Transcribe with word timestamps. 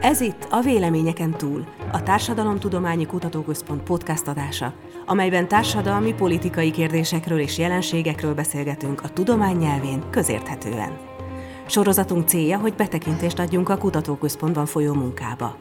Ez 0.00 0.20
itt 0.20 0.46
a 0.50 0.60
Véleményeken 0.60 1.30
túl, 1.30 1.64
a 1.92 2.02
Társadalomtudományi 2.02 3.06
Kutatóközpont 3.06 3.82
podcast 3.82 4.26
adása, 4.26 4.74
amelyben 5.06 5.48
társadalmi, 5.48 6.14
politikai 6.14 6.70
kérdésekről 6.70 7.38
és 7.38 7.58
jelenségekről 7.58 8.34
beszélgetünk 8.34 9.02
a 9.02 9.08
tudomány 9.08 9.56
nyelvén 9.56 10.10
közérthetően. 10.10 10.98
Sorozatunk 11.66 12.28
célja, 12.28 12.58
hogy 12.58 12.74
betekintést 12.74 13.38
adjunk 13.38 13.68
a 13.68 13.78
kutatóközpontban 13.78 14.66
folyó 14.66 14.94
munkába. 14.94 15.56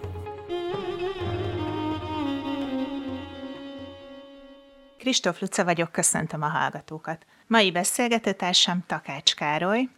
Kristóf 4.97 5.41
Luca 5.41 5.63
vagyok, 5.63 5.91
köszöntöm 5.91 6.41
a 6.41 6.47
hallgatókat. 6.47 7.25
Mai 7.47 7.71
beszélgetőtársam 7.71 8.83
Takács 8.87 9.35
Károly, 9.35 9.89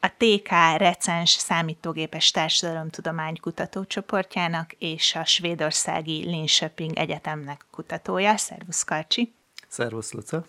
a 0.00 0.08
TK 0.16 0.48
Recens 0.76 1.30
Számítógépes 1.30 2.30
Társadalomtudomány 2.30 3.36
kutatócsoportjának 3.40 4.72
és 4.78 5.14
a 5.14 5.24
svédországi 5.24 6.24
Linköping 6.24 6.96
Egyetemnek 6.96 7.64
kutatója. 7.70 8.36
Szervusz 8.36 8.82
Karcsi! 8.82 9.32
Szervusz 9.68 10.12
Luca, 10.12 10.44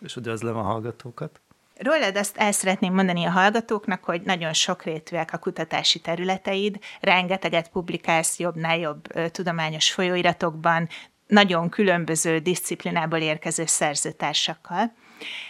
és 0.00 0.16
üdvözlöm 0.16 0.56
a 0.56 0.62
hallgatókat! 0.62 1.40
Rólad 1.78 2.16
azt 2.16 2.36
el 2.36 2.52
szeretném 2.52 2.94
mondani 2.94 3.24
a 3.24 3.30
hallgatóknak, 3.30 4.04
hogy 4.04 4.22
nagyon 4.22 4.52
sokrétűek 4.52 5.32
a 5.32 5.38
kutatási 5.38 6.00
területeid, 6.00 6.78
rengeteget 7.00 7.70
publikálsz 7.70 8.38
jobbnál 8.38 8.78
jobb 8.78 9.06
tudományos 9.30 9.92
folyóiratokban, 9.92 10.88
nagyon 11.26 11.68
különböző 11.68 12.38
disziplinából 12.38 13.18
érkező 13.18 13.66
szerzőtársakkal. 13.66 14.92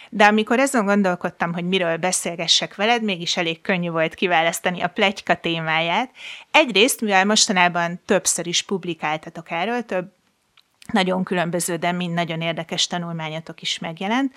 De 0.09 0.25
amikor 0.25 0.59
azon 0.59 0.85
gondolkodtam, 0.85 1.53
hogy 1.53 1.67
miről 1.67 1.97
beszélgessek 1.97 2.75
veled, 2.75 3.03
mégis 3.03 3.37
elég 3.37 3.61
könnyű 3.61 3.89
volt 3.89 4.13
kiválasztani 4.13 4.81
a 4.81 4.87
plegyka 4.87 5.35
témáját. 5.35 6.11
Egyrészt, 6.51 7.01
mivel 7.01 7.25
mostanában 7.25 8.01
többször 8.05 8.47
is 8.47 8.61
publikáltatok 8.61 9.51
erről, 9.51 9.85
több 9.85 10.11
nagyon 10.91 11.23
különböző, 11.23 11.75
de 11.75 11.91
mind 11.91 12.13
nagyon 12.13 12.41
érdekes 12.41 12.87
tanulmányatok 12.87 13.61
is 13.61 13.79
megjelent. 13.79 14.33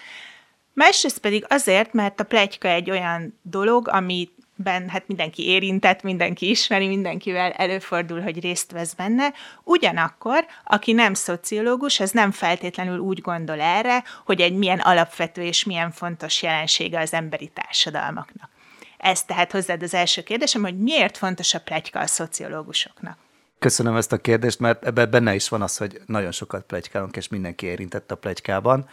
Másrészt 0.73 1.19
pedig 1.19 1.45
azért, 1.49 1.93
mert 1.93 2.21
a 2.21 2.25
plegyka 2.25 2.69
egy 2.69 2.91
olyan 2.91 3.39
dolog, 3.43 3.89
ami 3.89 4.29
ben 4.63 4.89
hát 4.89 5.07
mindenki 5.07 5.49
érintett, 5.49 6.03
mindenki 6.03 6.51
ismeri, 6.51 6.87
mindenkivel 6.87 7.51
előfordul, 7.51 8.21
hogy 8.21 8.41
részt 8.41 8.73
vesz 8.73 8.93
benne. 8.93 9.33
Ugyanakkor, 9.65 10.47
aki 10.65 10.93
nem 10.93 11.15
szociológus, 11.15 12.01
az 12.01 12.11
nem 12.11 12.31
feltétlenül 12.31 12.99
úgy 12.99 13.21
gondol 13.21 13.61
erre, 13.61 14.05
hogy 14.25 14.41
egy 14.41 14.55
milyen 14.55 14.79
alapvető 14.79 15.43
és 15.43 15.65
milyen 15.65 15.91
fontos 15.91 16.43
jelensége 16.43 17.01
az 17.01 17.13
emberi 17.13 17.51
társadalmaknak. 17.55 18.51
Ez 18.99 19.25
tehát 19.25 19.53
hozzád 19.53 19.83
az 19.83 19.95
első 19.95 20.23
kérdésem, 20.23 20.63
hogy 20.63 20.79
miért 20.79 21.17
fontos 21.17 21.55
a 21.55 21.61
plegyka 21.61 22.01
a 22.01 22.07
szociológusoknak? 22.07 23.19
Köszönöm 23.59 23.97
ezt 23.97 24.13
a 24.13 24.17
kérdést, 24.17 24.59
mert 24.59 24.87
ebben 24.87 25.11
benne 25.11 25.35
is 25.35 25.49
van 25.49 25.63
az, 25.63 25.77
hogy 25.77 26.01
nagyon 26.07 26.33
sokat 26.33 26.65
plegykálunk, 26.65 27.17
és 27.17 27.29
mindenki 27.29 27.67
érintett 27.67 28.11
a 28.11 28.15
plegykában. 28.15 28.89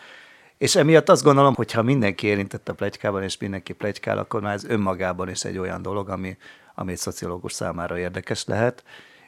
És 0.60 0.76
emiatt 0.76 1.10
azt 1.10 1.24
gondolom, 1.24 1.54
hogy 1.56 1.72
ha 1.72 1.82
mindenki 1.82 2.28
érintett 2.28 2.70
a 2.70 2.74
plegykában, 2.74 3.24
és 3.24 3.38
mindenki 3.38 3.74
plegykál, 3.74 4.18
akkor 4.18 4.42
már 4.42 4.54
ez 4.54 4.64
önmagában 4.64 5.30
is 5.30 5.44
egy 5.44 5.58
olyan 5.58 5.82
dolog, 5.82 6.10
ami, 6.10 6.38
ami 6.76 6.92
egy 6.92 6.98
szociológus 6.98 7.54
számára 7.54 8.00
érdekes 8.00 8.46
lehet. 8.46 8.84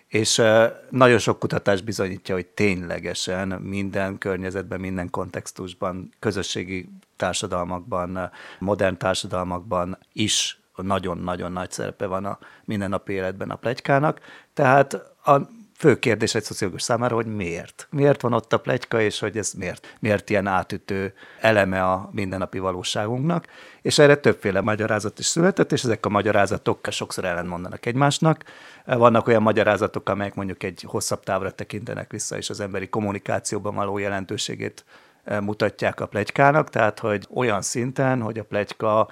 És 0.08 0.42
nagyon 0.90 1.18
sok 1.18 1.40
kutatás 1.40 1.82
bizonyítja, 1.82 2.36
hogy 2.36 2.46
ténylegesen 2.46 3.48
minden 3.48 4.18
környezetben, 4.18 4.80
minden 4.80 5.10
kontextusban, 5.10 6.14
közösségi 6.20 6.90
társadalmakban, 7.16 8.32
modern 8.60 8.98
társadalmakban 8.98 9.98
is 10.14 10.60
nagyon-nagyon 10.76 11.52
nagy 11.52 11.72
szerepe 11.72 12.06
van 12.06 12.26
a 12.26 12.40
mindennapi 12.66 13.14
életben 13.14 13.50
a 13.50 13.56
plegykának. 13.56 14.20
Tehát 14.54 14.94
a 15.26 15.38
fő 15.82 16.00
kérdés 16.00 16.36
egy 16.36 16.44
szociológus 16.44 16.82
számára, 16.82 17.16
hogy 17.16 17.26
miért. 17.26 17.88
Miért 17.92 18.22
van 18.22 18.34
ott 18.34 18.54
a 18.54 18.60
plegyka, 18.60 19.02
és 19.02 19.20
hogy 19.20 19.38
ez 19.38 19.54
miért, 19.54 19.96
miért 20.00 20.30
ilyen 20.30 20.48
átütő 20.48 21.14
eleme 21.40 21.84
a 21.84 22.10
mindennapi 22.12 22.60
valóságunknak. 22.60 23.48
És 23.82 24.00
erre 24.00 24.16
többféle 24.16 24.62
magyarázat 24.62 25.20
is 25.20 25.26
született, 25.26 25.72
és 25.72 25.84
ezek 25.84 26.06
a 26.06 26.10
magyarázatok 26.10 26.88
sokszor 26.92 27.26
ellentmondanak 27.26 27.86
egymásnak. 27.86 28.44
Vannak 28.86 29.28
olyan 29.28 29.42
magyarázatok, 29.42 30.10
amelyek 30.10 30.36
mondjuk 30.36 30.64
egy 30.64 30.84
hosszabb 30.88 31.24
távra 31.24 31.52
tekintenek 31.52 32.12
vissza, 32.12 32.38
és 32.38 32.50
az 32.50 32.60
emberi 32.60 32.90
kommunikációban 32.90 33.76
való 33.76 33.98
jelentőségét 33.98 34.86
eh, 35.24 35.42
mutatják 35.42 36.00
a 36.00 36.08
plegykának, 36.08 36.70
tehát 36.70 37.00
hogy 37.00 37.28
olyan 37.34 37.62
szinten, 37.62 38.22
hogy 38.22 38.40
a 38.40 38.44
plegyka 38.44 39.10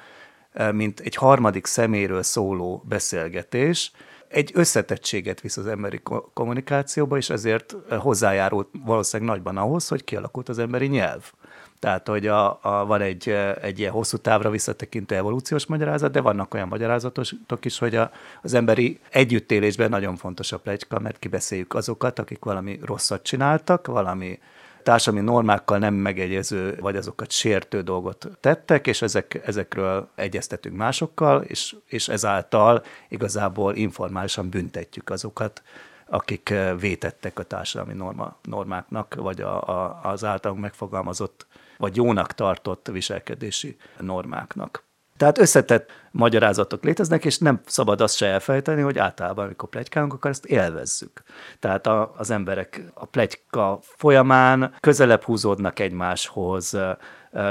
eh, 0.54 0.72
mint 0.72 1.00
egy 1.00 1.16
harmadik 1.16 1.66
szeméről 1.66 2.24
szóló 2.24 2.84
beszélgetés, 2.88 3.92
egy 4.30 4.52
összetettséget 4.54 5.42
visz 5.42 5.58
az 5.58 5.68
emberi 5.68 6.02
kommunikációba, 6.34 7.18
és 7.18 7.30
ezért 7.30 7.76
hozzájárult 7.90 8.68
valószínűleg 8.86 9.36
nagyban 9.36 9.58
ahhoz, 9.58 9.88
hogy 9.88 10.04
kialakult 10.04 10.50
az 10.50 10.60
emberi 10.60 10.88
nyelv. 10.88 11.32
Tehát, 11.80 12.08
hogy 12.08 12.28
a, 12.28 12.60
a, 12.62 12.86
van 12.86 13.02
egy, 13.02 13.30
egy 13.62 13.80
ilyen 13.80 13.92
hosszú 13.92 14.18
távra 14.18 14.50
visszatekintő 14.50 15.16
evolúciós 15.16 15.66
magyarázat, 15.66 16.12
de 16.12 16.22
vannak 16.22 16.54
olyan 16.54 16.68
magyarázatok 16.68 17.66
is, 17.66 17.78
hogy 17.80 17.96
a, 17.96 18.12
az 18.42 18.54
emberi 18.54 19.00
együttélésben 19.10 19.90
nagyon 19.90 20.16
fontos 20.16 20.52
a 20.52 20.60
plegyka, 20.60 21.00
mert 21.00 21.20
kibeszéljük 21.20 21.74
azokat, 21.74 22.20
akik 22.20 22.44
valami 22.44 22.80
rosszat 22.84 23.24
csináltak, 23.24 23.88
valami 23.88 24.40
társadalmi 24.84 25.26
normákkal 25.26 25.78
nem 25.78 25.94
megegyező, 25.94 26.78
vagy 26.80 26.96
azokat 26.96 27.32
sértő 27.32 27.82
dolgot 27.82 28.28
tettek, 28.40 28.88
és 28.88 29.02
ezek, 29.02 29.42
ezekről 29.46 30.10
egyeztetünk 30.16 30.76
másokkal, 30.76 31.42
és, 31.42 31.76
és 31.86 32.08
ezáltal 32.08 32.84
igazából 33.10 33.76
informálisan 33.76 34.50
büntetjük 34.50 35.10
azokat, 35.10 35.62
akik 36.06 36.54
vétettek 36.80 37.40
a 37.40 37.44
társadalmi 37.44 37.94
norma, 37.94 38.38
normáknak, 38.44 39.16
vagy 39.16 39.42
a, 39.42 39.68
a, 39.68 40.00
az 40.04 40.24
általunk 40.24 40.62
megfogalmazott, 40.62 41.48
vagy 41.78 41.96
jónak 41.96 42.34
tartott 42.34 42.88
viselkedési 42.92 43.78
normáknak. 44.00 44.84
Tehát 45.18 45.38
összetett 45.38 45.92
magyarázatok 46.12 46.84
léteznek, 46.84 47.26
és 47.26 47.38
nem 47.38 47.62
szabad 47.66 48.02
azt 48.02 48.16
se 48.16 48.26
elfelejteni, 48.26 48.82
hogy 48.82 48.98
általában, 48.98 49.46
amikor 49.46 49.70
plegykálunk, 49.70 50.14
akkor 50.14 50.30
ezt 50.30 50.46
élvezzük. 50.46 51.24
Tehát 51.60 51.88
a, 51.88 52.14
az 52.18 52.30
emberek 52.32 52.82
a 52.94 53.06
plegyka 53.06 53.80
folyamán 53.82 54.74
közelebb 54.80 55.24
húzódnak 55.24 55.80
egymáshoz, 55.80 56.78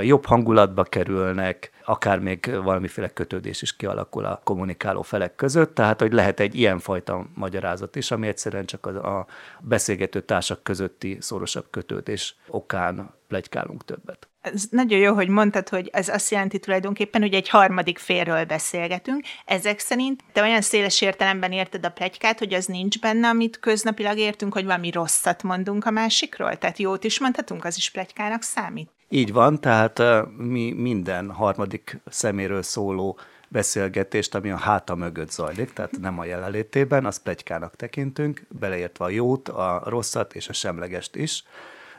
jobb 0.01 0.25
hangulatba 0.25 0.83
kerülnek, 0.83 1.71
akár 1.85 2.19
még 2.19 2.51
valamiféle 2.63 3.09
kötődés 3.09 3.63
is 3.63 3.77
kialakul 3.77 4.25
a 4.25 4.41
kommunikáló 4.45 5.03
felek 5.03 5.35
között, 5.35 5.75
tehát 5.75 6.01
hogy 6.01 6.13
lehet 6.13 6.41
egy 6.41 6.55
ilyenfajta 6.55 7.27
magyarázat 7.35 7.97
is, 7.97 8.11
ami 8.11 8.27
egyszerűen 8.27 8.65
csak 8.65 8.87
a, 8.87 9.19
a 9.19 9.27
beszélgető 9.61 10.21
társak 10.21 10.63
közötti 10.63 11.17
szorosabb 11.21 11.67
kötődés 11.71 12.37
okán 12.49 13.15
plegykálunk 13.29 13.85
többet. 13.85 14.29
Ez 14.41 14.65
nagyon 14.71 14.99
jó, 14.99 15.15
hogy 15.15 15.29
mondtad, 15.29 15.69
hogy 15.69 15.89
ez 15.93 16.09
azt 16.09 16.31
jelenti 16.31 16.59
tulajdonképpen, 16.59 17.21
hogy 17.21 17.35
egy 17.35 17.49
harmadik 17.49 17.99
félről 17.99 18.45
beszélgetünk. 18.59 19.25
Ezek 19.45 19.79
szerint 19.79 20.23
te 20.33 20.43
olyan 20.43 20.61
széles 20.61 21.01
értelemben 21.01 21.53
érted 21.53 21.85
a 21.85 21.91
plegykát, 21.91 22.39
hogy 22.39 22.55
az 22.55 22.67
nincs 22.67 23.01
benne, 23.01 23.29
amit 23.29 23.59
köznapilag 23.61 24.19
értünk, 24.19 24.53
hogy 24.53 24.65
valami 24.65 24.91
rosszat 24.91 25.43
mondunk 25.43 25.85
a 25.85 25.91
másikról? 25.91 26.57
Tehát 26.57 26.79
jót 26.79 27.05
is 27.05 27.21
mondhatunk, 27.21 27.65
az 27.65 27.77
is 27.77 27.91
plegykának 27.91 28.43
számít? 28.43 28.91
Így 29.09 29.33
van, 29.33 29.61
tehát 29.61 30.03
mi 30.37 30.73
minden 30.73 31.31
harmadik 31.31 31.99
szeméről 32.07 32.63
szóló 32.63 33.19
beszélgetést, 33.49 34.35
ami 34.35 34.51
a 34.51 34.57
háta 34.57 34.95
mögött 34.95 35.31
zajlik, 35.31 35.73
tehát 35.73 35.99
nem 36.01 36.19
a 36.19 36.25
jelenlétében, 36.25 37.07
azt 37.07 37.23
plegykának 37.23 37.77
tekintünk, 37.77 38.43
beleértve 38.49 39.05
a 39.05 39.09
jót, 39.09 39.49
a 39.49 39.83
rosszat 39.85 40.35
és 40.35 40.49
a 40.49 40.53
semlegest 40.53 41.17
is. 41.17 41.45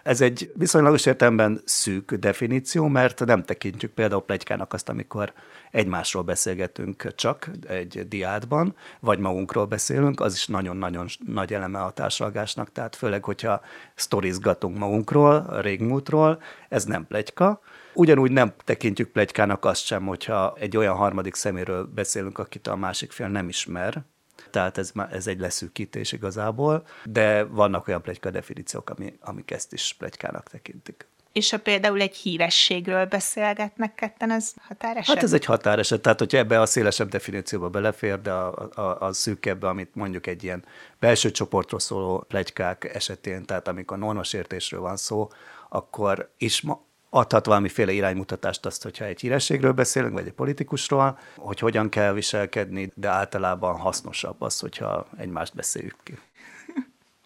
Ez 0.10 0.22
egy 0.22 0.52
viszonylagos 0.56 1.06
értelemben 1.06 1.62
szűk 1.66 2.14
definíció, 2.14 2.88
mert 2.88 3.26
nem 3.26 3.44
tekintjük 3.44 3.92
például 3.92 4.22
plegykának 4.22 4.74
azt, 4.74 4.90
amikor 4.90 5.34
egymásról 5.72 6.24
beszélgetünk 6.24 7.16
csak 7.16 7.50
egy 7.68 8.08
diádban, 8.08 8.76
vagy 9.00 9.20
magunkról 9.20 9.66
beszélünk, 9.66 10.20
az 10.20 10.34
is 10.34 10.48
nagyon-nagyon 10.48 11.08
nagy 11.26 11.54
eleme 11.54 11.80
a 11.80 11.92
társalgásnak, 11.92 12.72
tehát 12.72 12.96
főleg, 12.96 13.24
hogyha 13.24 13.62
sztorizgatunk 13.96 14.78
magunkról, 14.78 15.36
a 15.36 15.62
régmúltról, 15.62 16.42
ez 16.70 16.86
nem 16.86 17.08
plegyka. 17.08 17.60
Ugyanúgy 17.94 18.32
nem 18.32 18.54
tekintjük 18.64 19.10
plegykának 19.10 19.66
azt 19.66 19.86
sem, 19.86 20.06
hogyha 20.06 20.56
egy 20.60 20.78
olyan 20.78 20.96
harmadik 20.96 21.36
szeméről 21.36 21.86
beszélünk, 21.96 22.38
akit 22.38 22.68
a 22.68 22.76
másik 22.76 23.12
fél 23.12 23.28
nem 23.28 23.50
ismer, 23.50 24.04
tehát 24.50 24.78
ez, 24.78 24.92
ez 25.12 25.28
egy 25.28 25.40
leszűkítés 25.40 26.12
igazából, 26.12 26.86
de 27.04 27.44
vannak 27.44 27.88
olyan 27.88 28.02
plegyka 28.02 28.30
definíciók, 28.30 28.90
ami, 28.90 29.14
amik 29.20 29.52
ezt 29.52 29.74
is 29.74 29.96
plegykának 29.98 30.50
tekintik. 30.50 31.08
És 31.32 31.50
ha 31.50 31.58
például 31.58 32.02
egy 32.02 32.16
hírességről 32.16 33.06
beszélgetnek 33.06 33.96
ketten, 33.96 34.32
az 34.32 34.54
határeset? 34.68 35.16
Hát 35.16 35.24
ez 35.24 35.34
egy 35.34 35.46
határeset, 35.46 36.02
tehát 36.02 36.20
hogyha 36.20 36.38
ebbe 36.38 36.62
a 36.62 36.66
szélesebb 36.66 37.10
definícióba 37.10 37.70
belefér, 37.70 38.22
de 38.22 38.32
a, 38.32 38.70
a, 38.76 39.06
a 39.06 39.14
szűkebbe, 39.14 39.68
amit 39.68 39.96
mondjuk 39.96 40.28
egy 40.28 40.44
ilyen 40.44 40.66
belső 41.00 41.32
csoportról 41.32 41.80
szóló 41.80 42.26
plegykák 42.28 42.92
esetén, 42.94 43.46
tehát 43.46 43.68
amikor 43.68 43.98
normasértésről 43.98 44.80
van 44.80 44.98
szó, 44.98 45.30
akkor 45.70 46.32
is 46.38 46.62
ma, 46.62 46.86
adhat 47.10 47.46
valamiféle 47.46 47.92
iránymutatást 47.92 48.66
azt, 48.66 48.84
hogyha 48.84 49.06
egy 49.06 49.20
hírességről 49.20 49.72
beszélünk, 49.72 50.14
vagy 50.14 50.28
egy 50.28 50.34
politikusról, 50.34 51.20
hogy 51.36 51.60
hogyan 51.60 51.90
kell 51.90 52.14
viselkedni, 52.14 52.92
de 52.96 53.10
általában 53.10 53.76
hasznosabb 53.80 54.42
az, 54.42 54.60
hogyha 54.60 55.08
egymást 55.18 55.56
beszéljük 55.56 55.98
ki. 56.04 56.20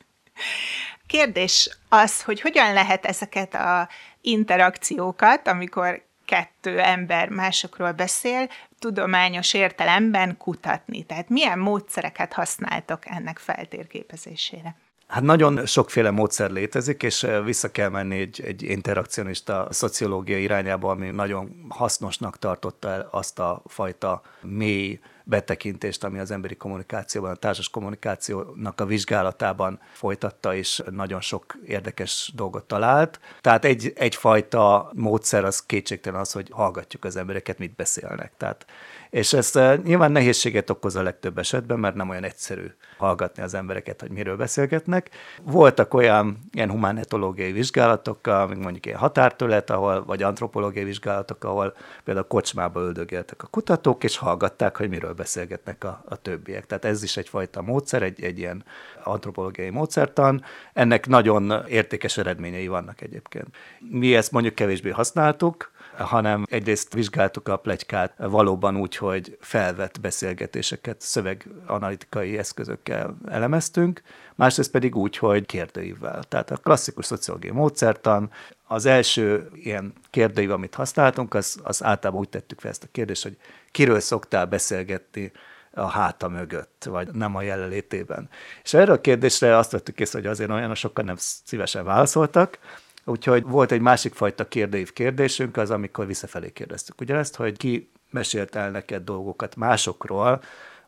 Kérdés 1.07 1.77
az, 1.89 2.23
hogy 2.23 2.41
hogyan 2.41 2.73
lehet 2.73 3.05
ezeket 3.05 3.53
a 3.53 3.89
interakciókat, 4.21 5.47
amikor 5.47 6.03
kettő 6.25 6.79
ember 6.79 7.29
másokról 7.29 7.91
beszél, 7.91 8.49
tudományos 8.79 9.53
értelemben 9.53 10.37
kutatni. 10.37 11.03
Tehát 11.03 11.29
milyen 11.29 11.59
módszereket 11.59 12.33
használtok 12.33 13.03
ennek 13.05 13.37
feltérképezésére? 13.37 14.75
Hát 15.13 15.23
nagyon 15.23 15.65
sokféle 15.65 16.11
módszer 16.11 16.51
létezik, 16.51 17.03
és 17.03 17.27
vissza 17.45 17.71
kell 17.71 17.89
menni 17.89 18.19
egy, 18.19 18.41
egy 18.45 18.63
interakcionista 18.63 19.67
szociológia 19.69 20.37
irányába, 20.37 20.89
ami 20.89 21.09
nagyon 21.09 21.65
hasznosnak 21.69 22.37
tartotta 22.37 23.07
azt 23.11 23.39
a 23.39 23.61
fajta 23.65 24.21
mély 24.41 24.99
betekintést, 25.23 26.03
ami 26.03 26.19
az 26.19 26.31
emberi 26.31 26.55
kommunikációban, 26.55 27.31
a 27.31 27.35
társas 27.35 27.69
kommunikációnak 27.69 28.81
a 28.81 28.85
vizsgálatában 28.85 29.79
folytatta, 29.91 30.55
és 30.55 30.81
nagyon 30.89 31.21
sok 31.21 31.57
érdekes 31.65 32.31
dolgot 32.35 32.63
talált. 32.63 33.19
Tehát 33.41 33.65
egy, 33.65 33.93
egyfajta 33.95 34.91
módszer 34.95 35.43
az 35.43 35.65
kétségtelen 35.65 36.19
az, 36.19 36.31
hogy 36.31 36.49
hallgatjuk 36.51 37.05
az 37.05 37.15
embereket, 37.15 37.57
mit 37.57 37.75
beszélnek. 37.75 38.31
Tehát 38.37 38.65
és 39.13 39.33
ez 39.33 39.55
eh, 39.55 39.77
nyilván 39.77 40.11
nehézséget 40.11 40.69
okoz 40.69 40.95
a 40.95 41.03
legtöbb 41.03 41.37
esetben, 41.37 41.79
mert 41.79 41.95
nem 41.95 42.09
olyan 42.09 42.23
egyszerű 42.23 42.65
hallgatni 42.97 43.43
az 43.43 43.53
embereket, 43.53 44.01
hogy 44.01 44.09
miről 44.09 44.35
beszélgetnek. 44.35 45.09
Voltak 45.41 45.93
olyan 45.93 46.37
ilyen 46.51 46.69
humánetológiai 46.69 47.51
vizsgálatok, 47.51 48.27
amik 48.27 48.57
mondjuk 48.57 48.85
ilyen 48.85 48.97
határtölet, 48.97 49.69
ahol, 49.69 50.05
vagy 50.05 50.23
antropológiai 50.23 50.85
vizsgálatok, 50.85 51.43
ahol 51.43 51.73
például 52.03 52.27
kocsmába 52.27 52.79
öldögéltek 52.79 53.43
a 53.43 53.47
kutatók, 53.47 54.03
és 54.03 54.17
hallgatták, 54.17 54.77
hogy 54.77 54.89
miről 54.89 55.12
beszélgetnek 55.13 55.83
a, 55.83 56.03
a 56.05 56.15
többiek. 56.15 56.65
Tehát 56.65 56.85
ez 56.85 57.03
is 57.03 57.17
egyfajta 57.17 57.61
módszer, 57.61 58.03
egy, 58.03 58.23
egy 58.23 58.37
ilyen 58.37 58.65
antropológiai 59.03 59.69
módszertan. 59.69 60.43
Ennek 60.73 61.07
nagyon 61.07 61.65
értékes 61.67 62.17
eredményei 62.17 62.67
vannak 62.67 63.01
egyébként. 63.01 63.47
Mi 63.79 64.15
ezt 64.15 64.31
mondjuk 64.31 64.55
kevésbé 64.55 64.89
használtuk, 64.89 65.71
hanem 65.97 66.45
egyrészt 66.49 66.93
vizsgáltuk 66.93 67.47
a 67.47 67.57
plegykát 67.57 68.13
valóban 68.17 68.77
úgy, 68.77 68.95
hogy 68.95 69.37
felvett 69.39 69.99
beszélgetéseket 70.01 71.01
szöveganalitikai 71.01 72.37
eszközökkel 72.37 73.17
elemeztünk, 73.25 74.01
másrészt 74.35 74.71
pedig 74.71 74.95
úgy, 74.95 75.17
hogy 75.17 75.45
kérdőívvel. 75.45 76.23
Tehát 76.23 76.51
a 76.51 76.57
klasszikus 76.57 77.05
szociológiai 77.05 77.53
módszertan, 77.53 78.31
az 78.73 78.85
első 78.85 79.49
ilyen 79.53 79.93
kérdőív, 80.09 80.51
amit 80.51 80.75
használtunk, 80.75 81.33
az, 81.33 81.59
az 81.63 81.83
általában 81.83 82.21
úgy 82.21 82.29
tettük 82.29 82.59
fel 82.59 82.71
ezt 82.71 82.83
a 82.83 82.87
kérdést, 82.91 83.23
hogy 83.23 83.37
kiről 83.71 83.99
szoktál 83.99 84.45
beszélgetni 84.45 85.31
a 85.73 85.87
háta 85.87 86.27
mögött, 86.27 86.85
vagy 86.89 87.11
nem 87.11 87.35
a 87.35 87.41
jelenlétében. 87.41 88.29
És 88.63 88.73
erre 88.73 88.91
a 88.91 89.01
kérdésre 89.01 89.57
azt 89.57 89.71
vettük 89.71 89.99
észre, 89.99 90.19
hogy 90.19 90.27
azért 90.27 90.49
olyan 90.49 90.75
sokan 90.75 91.05
nem 91.05 91.15
szívesen 91.17 91.85
válaszoltak, 91.85 92.59
Úgyhogy 93.05 93.43
volt 93.43 93.71
egy 93.71 93.81
másik 93.81 94.13
fajta 94.13 94.47
kérdőív 94.47 94.93
kérdésünk, 94.93 95.57
az 95.57 95.71
amikor 95.71 96.05
visszafelé 96.05 96.49
kérdeztük 96.49 97.01
ugyanezt, 97.01 97.35
hogy 97.35 97.57
ki 97.57 97.91
mesélt 98.09 98.55
el 98.55 98.71
neked 98.71 99.03
dolgokat 99.03 99.55
másokról, 99.55 100.41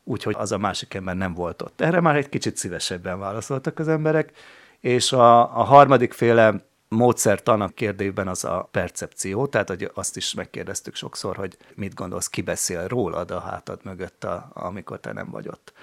úgyhogy 0.03 0.35
az 0.37 0.51
a 0.51 0.57
másik 0.57 0.93
ember 0.93 1.15
nem 1.15 1.33
volt 1.33 1.61
ott. 1.61 1.81
Erre 1.81 1.99
már 1.99 2.15
egy 2.15 2.29
kicsit 2.29 2.57
szívesebben 2.57 3.19
válaszoltak 3.19 3.79
az 3.79 3.87
emberek, 3.87 4.31
és 4.79 5.11
a, 5.11 5.59
a 5.59 5.63
harmadik 5.63 6.13
féle 6.13 6.65
módszertan 6.87 7.61
a 7.61 7.67
kérdőben 7.67 8.27
az 8.27 8.43
a 8.43 8.69
percepció, 8.71 9.47
tehát 9.47 9.69
hogy 9.69 9.91
azt 9.93 10.17
is 10.17 10.33
megkérdeztük 10.33 10.95
sokszor, 10.95 11.35
hogy 11.35 11.57
mit 11.75 11.93
gondolsz, 11.93 12.27
ki 12.27 12.41
beszél 12.41 12.87
rólad 12.87 13.31
a 13.31 13.39
hátad 13.39 13.79
mögött, 13.83 14.23
a, 14.23 14.49
amikor 14.53 14.99
te 14.99 15.13
nem 15.13 15.29
vagy 15.29 15.47
ott. 15.47 15.73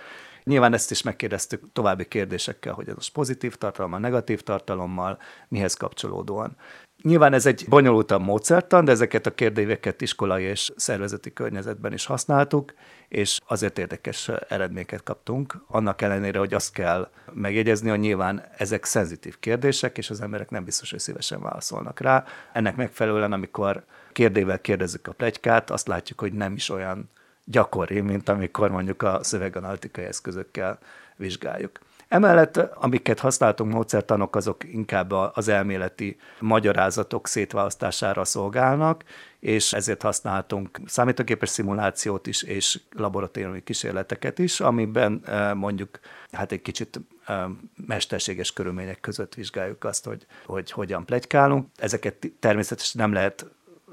Nyilván 0.45 0.73
ezt 0.73 0.91
is 0.91 1.03
megkérdeztük 1.03 1.73
további 1.73 2.05
kérdésekkel, 2.05 2.73
hogy 2.73 2.89
ez 2.89 2.95
az 2.99 3.07
pozitív 3.07 3.55
tartalommal, 3.55 3.99
negatív 3.99 4.41
tartalommal, 4.41 5.19
mihez 5.49 5.75
kapcsolódóan. 5.75 6.57
Nyilván 7.03 7.33
ez 7.33 7.47
egy 7.47 7.65
bonyolultabb 7.69 8.23
módszertan, 8.23 8.85
de 8.85 8.93
ezeket 8.93 9.27
a 9.27 9.35
kérdéveket 9.35 10.01
iskolai 10.01 10.43
és 10.43 10.73
szervezeti 10.77 11.33
környezetben 11.33 11.93
is 11.93 12.07
használtuk, 12.07 12.75
és 13.13 13.41
azért 13.47 13.79
érdekes 13.79 14.29
eredményeket 14.49 15.03
kaptunk, 15.03 15.55
annak 15.67 16.03
ellenére, 16.03 16.39
hogy 16.39 16.55
azt 16.55 16.73
kell 16.73 17.11
megjegyezni, 17.33 17.89
hogy 17.89 17.99
nyilván 17.99 18.45
ezek 18.57 18.85
szenzitív 18.85 19.39
kérdések, 19.39 19.99
és 19.99 20.11
az 20.11 20.21
emberek 20.21 20.51
nem 20.51 20.65
biztos, 20.65 20.91
hogy 20.91 20.99
szívesen 20.99 21.41
válaszolnak 21.41 22.01
rá. 22.01 22.25
Ennek 22.53 22.77
megfelelően, 22.77 23.33
amikor 23.33 23.85
kérdével 24.13 24.61
kérdezzük 24.61 25.07
a 25.07 25.13
plegykát, 25.13 25.71
azt 25.71 25.87
látjuk, 25.87 26.21
hogy 26.21 26.33
nem 26.33 26.53
is 26.53 26.69
olyan 26.69 27.11
gyakori, 27.45 28.01
mint 28.01 28.29
amikor 28.29 28.71
mondjuk 28.71 29.03
a 29.03 29.19
szöveganalitikai 29.23 30.05
eszközökkel 30.05 30.79
vizsgáljuk. 31.17 31.79
Emellett, 32.09 32.57
amiket 32.57 33.19
használtunk 33.19 33.73
módszertanok, 33.73 34.37
azok 34.37 34.65
inkább 34.65 35.13
az 35.13 35.49
elméleti 35.49 36.17
magyarázatok 36.41 37.27
szétválasztására 37.27 38.25
szolgálnak, 38.25 39.05
és 39.43 39.73
ezért 39.73 40.03
használtunk 40.03 40.81
számítógépes 40.87 41.49
szimulációt 41.49 42.27
is, 42.27 42.43
és 42.43 42.81
laboratóriumi 42.91 43.63
kísérleteket 43.63 44.39
is, 44.39 44.61
amiben 44.61 45.21
eh, 45.25 45.55
mondjuk 45.55 46.01
hát 46.33 46.53
egy 46.53 46.63
kicsit 46.63 47.01
eh, 47.27 47.45
mesterséges 47.87 48.53
körülmények 48.53 49.01
között 49.01 49.35
vizsgáljuk 49.35 49.85
azt, 49.85 50.05
hogy, 50.05 50.27
hogy 50.47 50.71
hogyan 50.71 51.05
plegykálunk. 51.05 51.67
Ezeket 51.77 52.33
természetesen 52.39 53.01
nem 53.01 53.13
lehet 53.13 53.47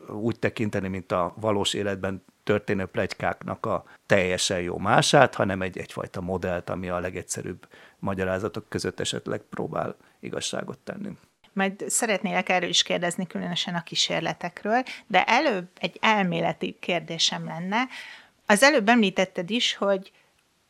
úgy 0.07 0.39
tekinteni, 0.39 0.87
mint 0.87 1.11
a 1.11 1.33
valós 1.39 1.73
életben 1.73 2.23
történő 2.43 2.85
plegykáknak 2.85 3.65
a 3.65 3.83
teljesen 4.05 4.61
jó 4.61 4.77
mását, 4.77 5.35
hanem 5.35 5.61
egy, 5.61 5.77
egyfajta 5.77 6.21
modellt, 6.21 6.69
ami 6.69 6.89
a 6.89 6.99
legegyszerűbb 6.99 7.67
magyarázatok 7.99 8.65
között 8.69 8.99
esetleg 8.99 9.41
próbál 9.41 9.95
igazságot 10.19 10.77
tenni. 10.77 11.17
Majd 11.53 11.83
szeretnélek 11.87 12.49
erről 12.49 12.69
is 12.69 12.83
kérdezni, 12.83 13.27
különösen 13.27 13.75
a 13.75 13.83
kísérletekről, 13.83 14.83
de 15.07 15.23
előbb 15.23 15.67
egy 15.79 15.97
elméleti 16.01 16.77
kérdésem 16.79 17.45
lenne. 17.45 17.87
Az 18.45 18.63
előbb 18.63 18.89
említetted 18.89 19.49
is, 19.49 19.75
hogy 19.75 20.11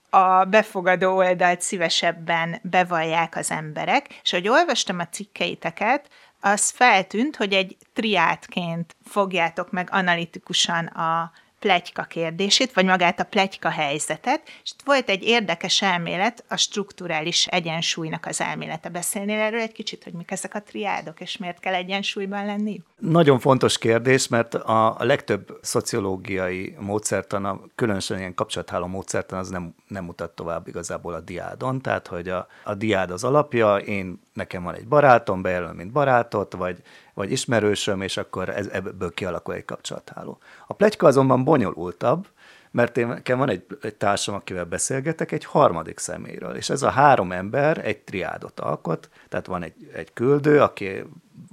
a 0.09 0.43
befogadó 0.43 1.15
oldalt 1.15 1.61
szívesebben 1.61 2.59
bevallják 2.61 3.35
az 3.35 3.51
emberek, 3.51 4.19
és 4.23 4.31
hogy 4.31 4.47
olvastam 4.47 4.99
a 4.99 5.07
cikkeiteket, 5.07 6.09
az 6.41 6.69
feltűnt, 6.69 7.35
hogy 7.35 7.53
egy 7.53 7.77
triátként 7.93 8.95
fogjátok 9.05 9.71
meg 9.71 9.87
analitikusan 9.91 10.85
a 10.85 11.31
plegyka 11.59 12.03
kérdését, 12.03 12.73
vagy 12.73 12.85
magát 12.85 13.19
a 13.19 13.23
plegyka 13.23 13.69
helyzetet, 13.69 14.41
és 14.63 14.71
itt 14.71 14.81
volt 14.85 15.09
egy 15.09 15.23
érdekes 15.23 15.81
elmélet, 15.81 16.43
a 16.47 16.57
strukturális 16.57 17.47
egyensúlynak 17.47 18.25
az 18.25 18.41
elmélete. 18.41 18.89
Beszélnél 18.89 19.39
erről 19.39 19.59
egy 19.59 19.71
kicsit, 19.71 20.03
hogy 20.03 20.13
mik 20.13 20.31
ezek 20.31 20.55
a 20.55 20.61
triádok, 20.61 21.19
és 21.21 21.37
miért 21.37 21.59
kell 21.59 21.73
egyensúlyban 21.73 22.45
lenni? 22.45 22.81
Nagyon 22.99 23.39
fontos 23.39 23.77
kérdés, 23.77 24.27
mert 24.27 24.53
a, 24.53 24.95
legtöbb 24.99 25.57
szociológiai 25.61 26.75
módszertan, 26.79 27.71
különösen 27.75 28.17
ilyen 28.19 28.33
kapcsolatháló 28.33 28.85
módszertan, 28.85 29.39
az 29.39 29.49
nem, 29.49 29.75
nem 29.87 30.03
mutat 30.03 30.31
tovább 30.31 30.67
igazából 30.67 31.13
a 31.13 31.19
diádon, 31.19 31.81
tehát 31.81 32.07
hogy 32.07 32.29
a, 32.29 32.47
a 32.63 32.73
diád 32.73 33.11
az 33.11 33.23
alapja, 33.23 33.75
én 33.75 34.19
nekem 34.33 34.63
van 34.63 34.75
egy 34.75 34.87
barátom, 34.87 35.41
bejelöl, 35.41 35.73
mint 35.73 35.91
barátot, 35.91 36.53
vagy 36.53 36.81
vagy 37.19 37.31
ismerősöm, 37.31 38.01
és 38.01 38.17
akkor 38.17 38.49
ez, 38.49 38.67
ebből 38.67 39.13
kialakul 39.13 39.53
egy 39.53 39.65
kapcsolatháló. 39.65 40.37
A 40.67 40.73
plegyka 40.73 41.07
azonban 41.07 41.43
bonyolultabb, 41.43 42.27
mert 42.71 42.97
én, 42.97 43.07
nekem 43.07 43.37
van 43.37 43.49
egy, 43.49 43.65
egy 43.81 43.95
társam, 43.95 44.35
akivel 44.35 44.65
beszélgetek, 44.65 45.31
egy 45.31 45.45
harmadik 45.45 45.97
személyről, 45.97 46.55
és 46.55 46.69
ez 46.69 46.81
a 46.81 46.89
három 46.89 47.31
ember 47.31 47.85
egy 47.85 47.97
triádot 47.97 48.59
alkot, 48.59 49.09
tehát 49.29 49.45
van 49.45 49.63
egy, 49.63 49.91
egy 49.93 50.13
küldő, 50.13 50.61
aki 50.61 51.03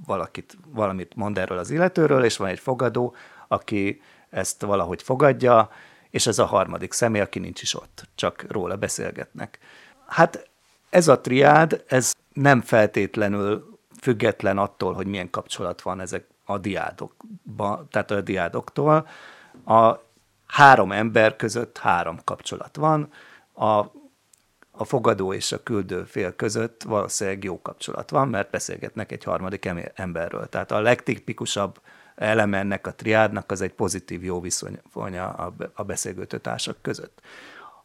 valakit, 0.07 0.57
valamit 0.69 1.15
mond 1.15 1.39
erről 1.39 1.59
az 1.59 1.71
illetőről, 1.71 2.25
és 2.25 2.37
van 2.37 2.49
egy 2.49 2.61
fogadó, 2.61 3.15
aki 3.49 4.03
ezt 4.31 4.63
valahogy 4.63 5.03
fogadja, 5.03 5.71
és 6.11 6.27
ez 6.27 6.39
a 6.39 6.45
harmadik 6.45 6.93
személy, 6.93 7.21
aki 7.21 7.39
nincs 7.39 7.63
is 7.63 7.75
ott, 7.75 8.09
csak 8.15 8.45
róla 8.49 8.77
beszélgetnek. 8.77 9.59
Hát 10.07 10.49
ez 10.91 11.09
a 11.09 11.21
triád, 11.21 11.85
ez 11.87 12.15
nem 12.33 12.61
feltétlenül 12.61 13.76
független 14.07 14.59
attól, 14.59 14.93
hogy 14.93 15.07
milyen 15.07 15.31
kapcsolat 15.31 15.83
van 15.83 16.01
ezek 16.01 16.27
a 16.45 16.59
diádokban, 16.59 17.89
tehát 17.91 18.11
a 18.11 18.21
diádoktól. 18.21 19.09
A 19.67 19.95
három 20.47 20.93
ember 20.93 21.37
között 21.37 21.79
három 21.79 22.19
kapcsolat 22.25 22.77
van, 22.77 23.13
a, 23.53 23.67
a 24.71 24.85
fogadó 24.85 25.33
és 25.33 25.53
a 25.53 25.63
küldő 25.63 26.05
fél 26.05 26.37
között 26.37 26.83
valószínűleg 26.83 27.45
jó 27.45 27.63
kapcsolat 27.63 28.11
van, 28.11 28.29
mert 28.29 28.51
beszélgetnek 28.51 29.13
egy 29.13 29.25
harmadik 29.25 29.71
emberről. 29.95 30.49
Tehát 30.49 30.71
a 30.71 30.81
legtipikusabb 30.81 31.81
eleme 32.15 32.59
ennek 32.59 32.87
a 32.87 32.95
triádnak 32.95 33.51
az 33.51 33.61
egy 33.61 33.73
pozitív 33.73 34.25
jó 34.25 34.41
viszony 34.41 34.79
a 35.75 35.83
beszélgető 35.83 36.39
társak 36.39 36.77
között. 36.83 37.21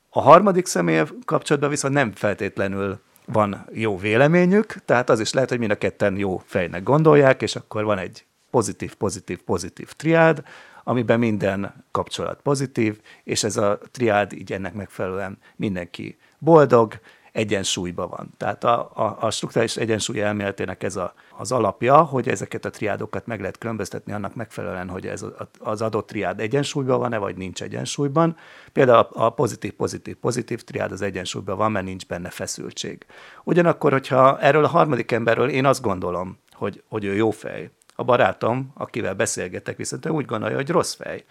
A 0.10 0.22
harmadik 0.22 0.66
személy 0.66 1.04
kapcsolatban 1.26 1.70
viszont 1.70 1.94
nem 1.94 2.12
feltétlenül 2.12 3.00
van 3.26 3.66
jó 3.74 3.98
véleményük, 3.98 4.76
tehát 4.86 5.10
az 5.10 5.20
is 5.20 5.34
lehet, 5.34 5.50
hogy 5.50 5.60
mind 5.60 5.72
a 5.72 5.78
ketten 5.78 6.18
jó 6.18 6.42
fejnek 6.46 6.84
gondolják, 6.84 7.42
és 7.42 7.56
akkor 7.56 7.84
van 7.84 7.98
egy 7.98 8.26
pozitív, 8.50 8.96
pozitív, 8.96 9.42
pozitív 9.42 9.92
triád, 9.92 10.44
amiben 10.84 11.20
minden 11.20 11.86
kapcsolat 11.92 12.42
pozitív, 12.42 13.02
és 13.24 13.44
ez 13.44 13.58
a 13.58 13.80
triád 13.92 14.34
így 14.34 14.54
ennek 14.54 14.74
megfelelően 14.74 15.38
mindenki 15.56 16.18
boldog, 16.38 17.00
egyensúlyban 17.32 18.10
van. 18.10 18.30
Tehát 18.38 18.64
a, 18.64 18.92
a, 18.94 19.18
a 19.20 19.32
struktúrális 19.32 19.78
egyensúly 19.78 20.22
elméletének 20.22 20.84
ez 20.84 20.96
a, 20.96 21.14
az 21.38 21.52
alapja, 21.52 22.02
hogy 22.02 22.30
ezeket 22.30 22.66
a 22.66 22.70
triádokat 22.70 23.26
meg 23.26 23.40
lehet 23.40 23.58
különböztetni 23.58 24.14
annak 24.14 24.36
megfelelően, 24.36 24.90
hogy 24.90 25.08
ez 25.08 25.22
a, 25.22 25.50
az 25.60 25.82
adott 25.82 26.08
triád 26.08 26.40
egyensúlyban 26.40 27.00
van-e, 27.00 27.18
vagy 27.18 27.36
nincs 27.36 27.62
egyensúlyban. 27.62 28.38
Például 28.74 28.98
a, 29.00 29.26
a 29.26 29.30
pozitív, 29.30 29.74
pozitív, 29.74 30.16
pozitív 30.16 30.64
triád 30.64 30.92
az 30.92 31.02
egyensúlyban 31.02 31.58
van, 31.58 31.72
mert 31.72 31.86
nincs 31.86 32.08
benne 32.08 32.30
feszültség. 32.30 33.06
Ugyanakkor, 33.44 33.92
hogyha 33.92 34.40
erről 34.40 34.64
a 34.64 34.68
harmadik 34.68 35.12
emberről 35.12 35.50
én 35.50 35.66
azt 35.66 35.82
gondolom, 35.82 36.38
hogy, 36.52 36.84
hogy 36.90 37.04
ő 37.04 37.16
jó 37.16 37.32
fej, 37.32 37.70
a 37.96 38.04
barátom, 38.04 38.72
akivel 38.74 39.14
beszélgetek, 39.14 39.78
viszont 39.78 40.06
ő 40.06 40.10
úgy 40.10 40.26
gondolja, 40.26 40.56
hogy 40.56 40.70
rossz 40.70 40.94
fej. 40.94 41.24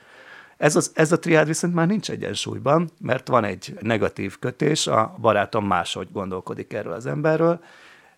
Ez, 0.60 0.76
az, 0.76 0.90
ez 0.94 1.12
a 1.12 1.18
triád 1.18 1.46
viszont 1.46 1.74
már 1.74 1.86
nincs 1.86 2.10
egyensúlyban, 2.10 2.90
mert 2.98 3.28
van 3.28 3.44
egy 3.44 3.74
negatív 3.80 4.38
kötés, 4.38 4.86
a 4.86 5.14
barátom 5.20 5.66
máshogy 5.66 6.08
gondolkodik 6.12 6.72
erről 6.72 6.92
az 6.92 7.06
emberről, 7.06 7.64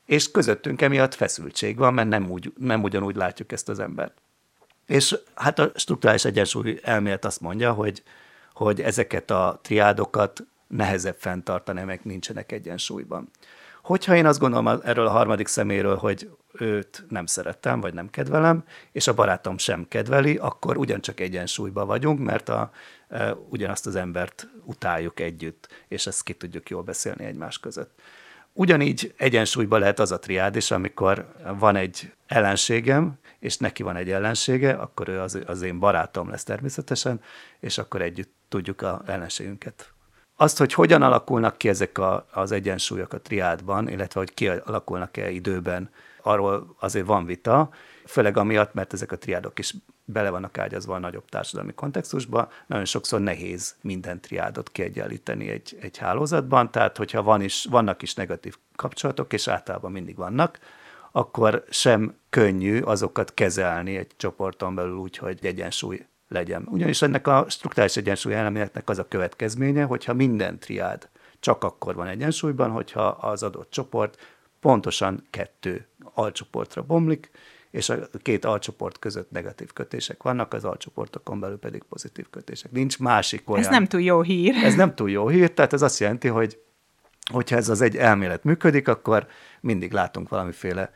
és 0.06 0.30
közöttünk 0.30 0.82
emiatt 0.82 1.14
feszültség 1.14 1.76
van, 1.76 1.94
mert 1.94 2.08
nem, 2.08 2.30
úgy, 2.30 2.52
nem 2.56 2.82
ugyanúgy 2.82 3.16
látjuk 3.16 3.52
ezt 3.52 3.68
az 3.68 3.78
embert. 3.78 4.12
És 4.86 5.16
hát 5.34 5.58
a 5.58 5.72
strukturális 5.74 6.24
egyensúly 6.24 6.78
elmélet 6.82 7.24
azt 7.24 7.40
mondja, 7.40 7.72
hogy, 7.72 8.02
hogy 8.52 8.80
ezeket 8.80 9.30
a 9.30 9.58
triádokat 9.62 10.44
nehezebb 10.66 11.16
fenntartani, 11.18 11.82
meg 11.82 12.00
nincsenek 12.02 12.52
egyensúlyban. 12.52 13.30
Hogyha 13.82 14.16
én 14.16 14.26
azt 14.26 14.38
gondolom 14.38 14.80
erről 14.84 15.06
a 15.06 15.10
harmadik 15.10 15.46
szeméről, 15.46 15.96
hogy 15.96 16.30
őt 16.52 17.04
nem 17.08 17.26
szerettem, 17.26 17.80
vagy 17.80 17.94
nem 17.94 18.10
kedvelem, 18.10 18.64
és 18.92 19.06
a 19.06 19.14
barátom 19.14 19.58
sem 19.58 19.88
kedveli, 19.88 20.36
akkor 20.36 20.76
ugyancsak 20.76 21.20
egyensúlyban 21.20 21.86
vagyunk, 21.86 22.18
mert 22.18 22.48
a, 22.48 22.70
e, 23.08 23.34
ugyanazt 23.48 23.86
az 23.86 23.96
embert 23.96 24.48
utáljuk 24.64 25.20
együtt, 25.20 25.68
és 25.88 26.06
ezt 26.06 26.22
ki 26.22 26.32
tudjuk 26.32 26.70
jól 26.70 26.82
beszélni 26.82 27.24
egymás 27.24 27.58
között. 27.58 28.00
Ugyanígy 28.52 29.14
egyensúlyban 29.16 29.80
lehet 29.80 29.98
az 29.98 30.12
a 30.12 30.18
triád 30.18 30.56
is, 30.56 30.70
amikor 30.70 31.32
van 31.58 31.76
egy 31.76 32.12
ellenségem, 32.26 33.18
és 33.38 33.56
neki 33.56 33.82
van 33.82 33.96
egy 33.96 34.10
ellensége, 34.10 34.72
akkor 34.72 35.08
ő 35.08 35.20
az, 35.20 35.38
az 35.46 35.62
én 35.62 35.78
barátom 35.78 36.30
lesz 36.30 36.44
természetesen, 36.44 37.20
és 37.60 37.78
akkor 37.78 38.02
együtt 38.02 38.34
tudjuk 38.48 38.82
a 38.82 39.02
ellenségünket 39.06 39.91
azt, 40.42 40.58
hogy 40.58 40.72
hogyan 40.72 41.02
alakulnak 41.02 41.58
ki 41.58 41.68
ezek 41.68 41.98
a, 41.98 42.26
az 42.32 42.52
egyensúlyok 42.52 43.12
a 43.12 43.20
triádban, 43.20 43.88
illetve 43.88 44.20
hogy 44.20 44.34
kialakulnak-e 44.34 45.30
időben, 45.30 45.90
arról 46.22 46.76
azért 46.80 47.06
van 47.06 47.26
vita, 47.26 47.68
főleg 48.06 48.36
amiatt, 48.36 48.74
mert 48.74 48.92
ezek 48.92 49.12
a 49.12 49.18
triádok 49.18 49.58
is 49.58 49.74
bele 50.04 50.30
vannak 50.30 50.58
ágyazva 50.58 50.94
a 50.94 50.98
nagyobb 50.98 51.24
társadalmi 51.28 51.72
kontextusba, 51.72 52.48
nagyon 52.66 52.84
sokszor 52.84 53.20
nehéz 53.20 53.74
minden 53.80 54.20
triádot 54.20 54.70
kiegyenlíteni 54.70 55.48
egy, 55.48 55.78
egy 55.80 55.98
hálózatban, 55.98 56.70
tehát 56.70 56.96
hogyha 56.96 57.22
van 57.22 57.42
is, 57.42 57.66
vannak 57.70 58.02
is 58.02 58.14
negatív 58.14 58.56
kapcsolatok, 58.76 59.32
és 59.32 59.48
általában 59.48 59.92
mindig 59.92 60.16
vannak, 60.16 60.58
akkor 61.12 61.64
sem 61.70 62.14
könnyű 62.30 62.80
azokat 62.80 63.34
kezelni 63.34 63.96
egy 63.96 64.10
csoporton 64.16 64.74
belül 64.74 64.96
úgy, 64.96 65.16
hogy 65.16 65.38
egyensúly 65.42 66.06
legyen. 66.32 66.66
Ugyanis 66.70 67.02
ennek 67.02 67.26
a 67.26 67.44
struktúrális 67.48 67.96
egyensúly 67.96 68.34
elméletnek 68.34 68.88
az 68.88 68.98
a 68.98 69.08
következménye, 69.08 69.84
hogyha 69.84 70.14
minden 70.14 70.58
triád 70.58 71.08
csak 71.40 71.64
akkor 71.64 71.94
van 71.94 72.06
egyensúlyban, 72.06 72.70
hogyha 72.70 73.06
az 73.06 73.42
adott 73.42 73.70
csoport 73.70 74.16
pontosan 74.60 75.26
kettő 75.30 75.86
alcsoportra 76.14 76.82
bomlik, 76.82 77.30
és 77.70 77.88
a 77.88 77.96
két 78.22 78.44
alcsoport 78.44 78.98
között 78.98 79.30
negatív 79.30 79.72
kötések 79.72 80.22
vannak, 80.22 80.54
az 80.54 80.64
alcsoportokon 80.64 81.40
belül 81.40 81.58
pedig 81.58 81.82
pozitív 81.82 82.30
kötések. 82.30 82.70
Nincs 82.70 82.98
másik 82.98 83.50
olyan. 83.50 83.62
Ez 83.62 83.70
nem 83.70 83.86
túl 83.86 84.00
jó 84.00 84.20
hír. 84.20 84.54
Ez 84.54 84.74
nem 84.74 84.94
túl 84.94 85.10
jó 85.10 85.28
hír, 85.28 85.52
tehát 85.52 85.72
ez 85.72 85.82
azt 85.82 85.98
jelenti, 85.98 86.28
hogy 86.28 86.58
hogyha 87.32 87.56
ez 87.56 87.68
az 87.68 87.80
egy 87.80 87.96
elmélet 87.96 88.44
működik, 88.44 88.88
akkor 88.88 89.26
mindig 89.60 89.92
látunk 89.92 90.28
valamiféle 90.28 90.92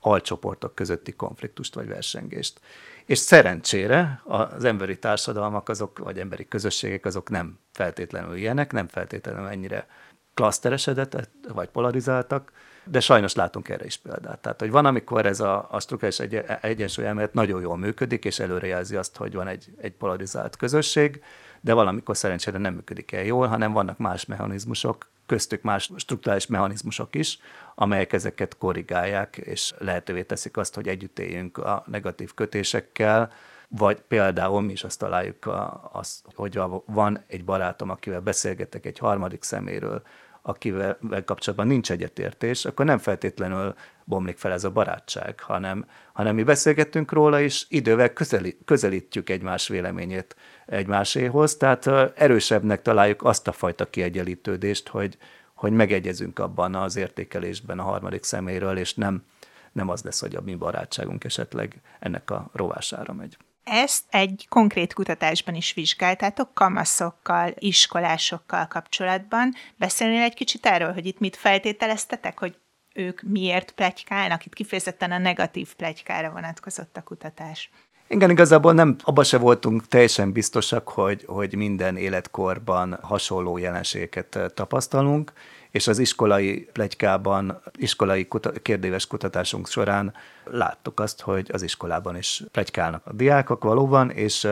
alcsoportok 0.00 0.74
közötti 0.74 1.12
konfliktust 1.12 1.74
vagy 1.74 1.88
versengést. 1.88 2.60
És 3.04 3.18
szerencsére 3.18 4.22
az 4.24 4.64
emberi 4.64 4.98
társadalmak 4.98 5.68
azok, 5.68 5.98
vagy 5.98 6.18
emberi 6.18 6.48
közösségek 6.48 7.04
azok 7.04 7.30
nem 7.30 7.58
feltétlenül 7.72 8.36
ilyenek, 8.36 8.72
nem 8.72 8.88
feltétlenül 8.88 9.46
ennyire 9.46 9.86
klaszteresedett, 10.34 11.28
vagy 11.52 11.68
polarizáltak, 11.68 12.52
de 12.84 13.00
sajnos 13.00 13.34
látunk 13.34 13.68
erre 13.68 13.84
is 13.84 13.96
példát. 13.96 14.38
Tehát, 14.38 14.60
hogy 14.60 14.70
van, 14.70 14.86
amikor 14.86 15.26
ez 15.26 15.40
a, 15.40 15.68
a 15.70 15.80
struktúrális 15.80 16.18
egy, 16.18 16.44
egyensúly 16.60 17.06
nagyon 17.32 17.60
jól 17.60 17.76
működik, 17.76 18.24
és 18.24 18.38
előrejelzi 18.38 18.96
azt, 18.96 19.16
hogy 19.16 19.34
van 19.34 19.46
egy, 19.46 19.72
egy 19.80 19.92
polarizált 19.92 20.56
közösség, 20.56 21.22
de 21.60 21.72
valamikor 21.72 22.16
szerencsére 22.16 22.58
nem 22.58 22.74
működik 22.74 23.12
el 23.12 23.24
jól, 23.24 23.46
hanem 23.46 23.72
vannak 23.72 23.98
más 23.98 24.26
mechanizmusok, 24.26 25.10
köztük 25.26 25.62
más 25.62 25.90
strukturális 25.96 26.46
mechanizmusok 26.46 27.14
is, 27.14 27.38
amelyek 27.74 28.12
ezeket 28.12 28.56
korrigálják, 28.58 29.36
és 29.36 29.72
lehetővé 29.78 30.22
teszik 30.22 30.56
azt, 30.56 30.74
hogy 30.74 30.88
együtt 30.88 31.18
éljünk 31.18 31.58
a 31.58 31.84
negatív 31.86 32.34
kötésekkel, 32.34 33.32
vagy 33.68 34.00
például 34.00 34.60
mi 34.60 34.72
is 34.72 34.84
azt 34.84 34.98
találjuk, 34.98 35.50
az, 35.92 36.22
hogy 36.34 36.60
van 36.86 37.24
egy 37.26 37.44
barátom, 37.44 37.90
akivel 37.90 38.20
beszélgetek 38.20 38.86
egy 38.86 38.98
harmadik 38.98 39.42
szeméről, 39.42 40.02
akivel 40.42 40.98
kapcsolatban 41.24 41.66
nincs 41.66 41.90
egyetértés, 41.90 42.64
akkor 42.64 42.84
nem 42.84 42.98
feltétlenül 42.98 43.74
bomlik 44.10 44.38
fel 44.38 44.52
ez 44.52 44.64
a 44.64 44.70
barátság, 44.70 45.40
hanem, 45.40 45.86
hanem 46.12 46.34
mi 46.34 46.42
beszélgettünk 46.42 47.12
róla, 47.12 47.40
és 47.40 47.66
idővel 47.68 48.12
közeli, 48.12 48.58
közelítjük 48.64 49.30
egymás 49.30 49.68
véleményét 49.68 50.36
egymáséhoz, 50.66 51.56
tehát 51.56 51.86
erősebbnek 52.16 52.82
találjuk 52.82 53.22
azt 53.22 53.48
a 53.48 53.52
fajta 53.52 53.90
kiegyenlítődést, 53.90 54.88
hogy, 54.88 55.16
hogy 55.54 55.72
megegyezünk 55.72 56.38
abban 56.38 56.74
az 56.74 56.96
értékelésben 56.96 57.78
a 57.78 57.82
harmadik 57.82 58.24
szeméről, 58.24 58.76
és 58.78 58.94
nem, 58.94 59.24
nem 59.72 59.88
az 59.88 60.02
lesz, 60.02 60.20
hogy 60.20 60.34
a 60.34 60.40
mi 60.40 60.54
barátságunk 60.54 61.24
esetleg 61.24 61.80
ennek 62.00 62.30
a 62.30 62.50
rovására 62.52 63.12
megy. 63.12 63.36
Ezt 63.64 64.04
egy 64.10 64.46
konkrét 64.48 64.92
kutatásban 64.92 65.54
is 65.54 65.72
vizsgáltátok, 65.72 66.54
kamaszokkal, 66.54 67.52
iskolásokkal 67.58 68.66
kapcsolatban. 68.66 69.54
Beszélnél 69.76 70.22
egy 70.22 70.34
kicsit 70.34 70.66
erről, 70.66 70.92
hogy 70.92 71.06
itt 71.06 71.18
mit 71.18 71.36
feltételeztetek, 71.36 72.38
hogy 72.38 72.56
ők 72.94 73.22
miért 73.22 73.70
plegykálnak? 73.70 74.46
Itt 74.46 74.54
kifejezetten 74.54 75.12
a 75.12 75.18
negatív 75.18 75.74
plegykára 75.74 76.30
vonatkozott 76.30 76.96
a 76.96 77.02
kutatás. 77.02 77.70
Igen, 78.08 78.30
igazából 78.30 78.72
nem, 78.72 78.96
abban 79.02 79.24
se 79.24 79.38
voltunk 79.38 79.86
teljesen 79.86 80.32
biztosak, 80.32 80.88
hogy, 80.88 81.24
hogy 81.26 81.54
minden 81.54 81.96
életkorban 81.96 82.98
hasonló 83.02 83.56
jelenségeket 83.58 84.38
tapasztalunk, 84.54 85.32
és 85.70 85.86
az 85.86 85.98
iskolai 85.98 86.68
plegykában, 86.72 87.62
iskolai 87.76 88.28
kuta- 88.28 88.62
kérdéves 88.62 89.06
kutatásunk 89.06 89.68
során 89.68 90.14
láttuk 90.44 91.00
azt, 91.00 91.20
hogy 91.20 91.50
az 91.52 91.62
iskolában 91.62 92.16
is 92.16 92.42
plegykálnak 92.52 93.06
a 93.06 93.12
diákok 93.12 93.64
valóban, 93.64 94.10
és 94.10 94.48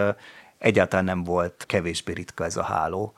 egyáltalán 0.58 1.04
nem 1.04 1.24
volt 1.24 1.64
kevésbé 1.66 2.12
ritka 2.12 2.44
ez 2.44 2.56
a 2.56 2.62
háló, 2.62 3.14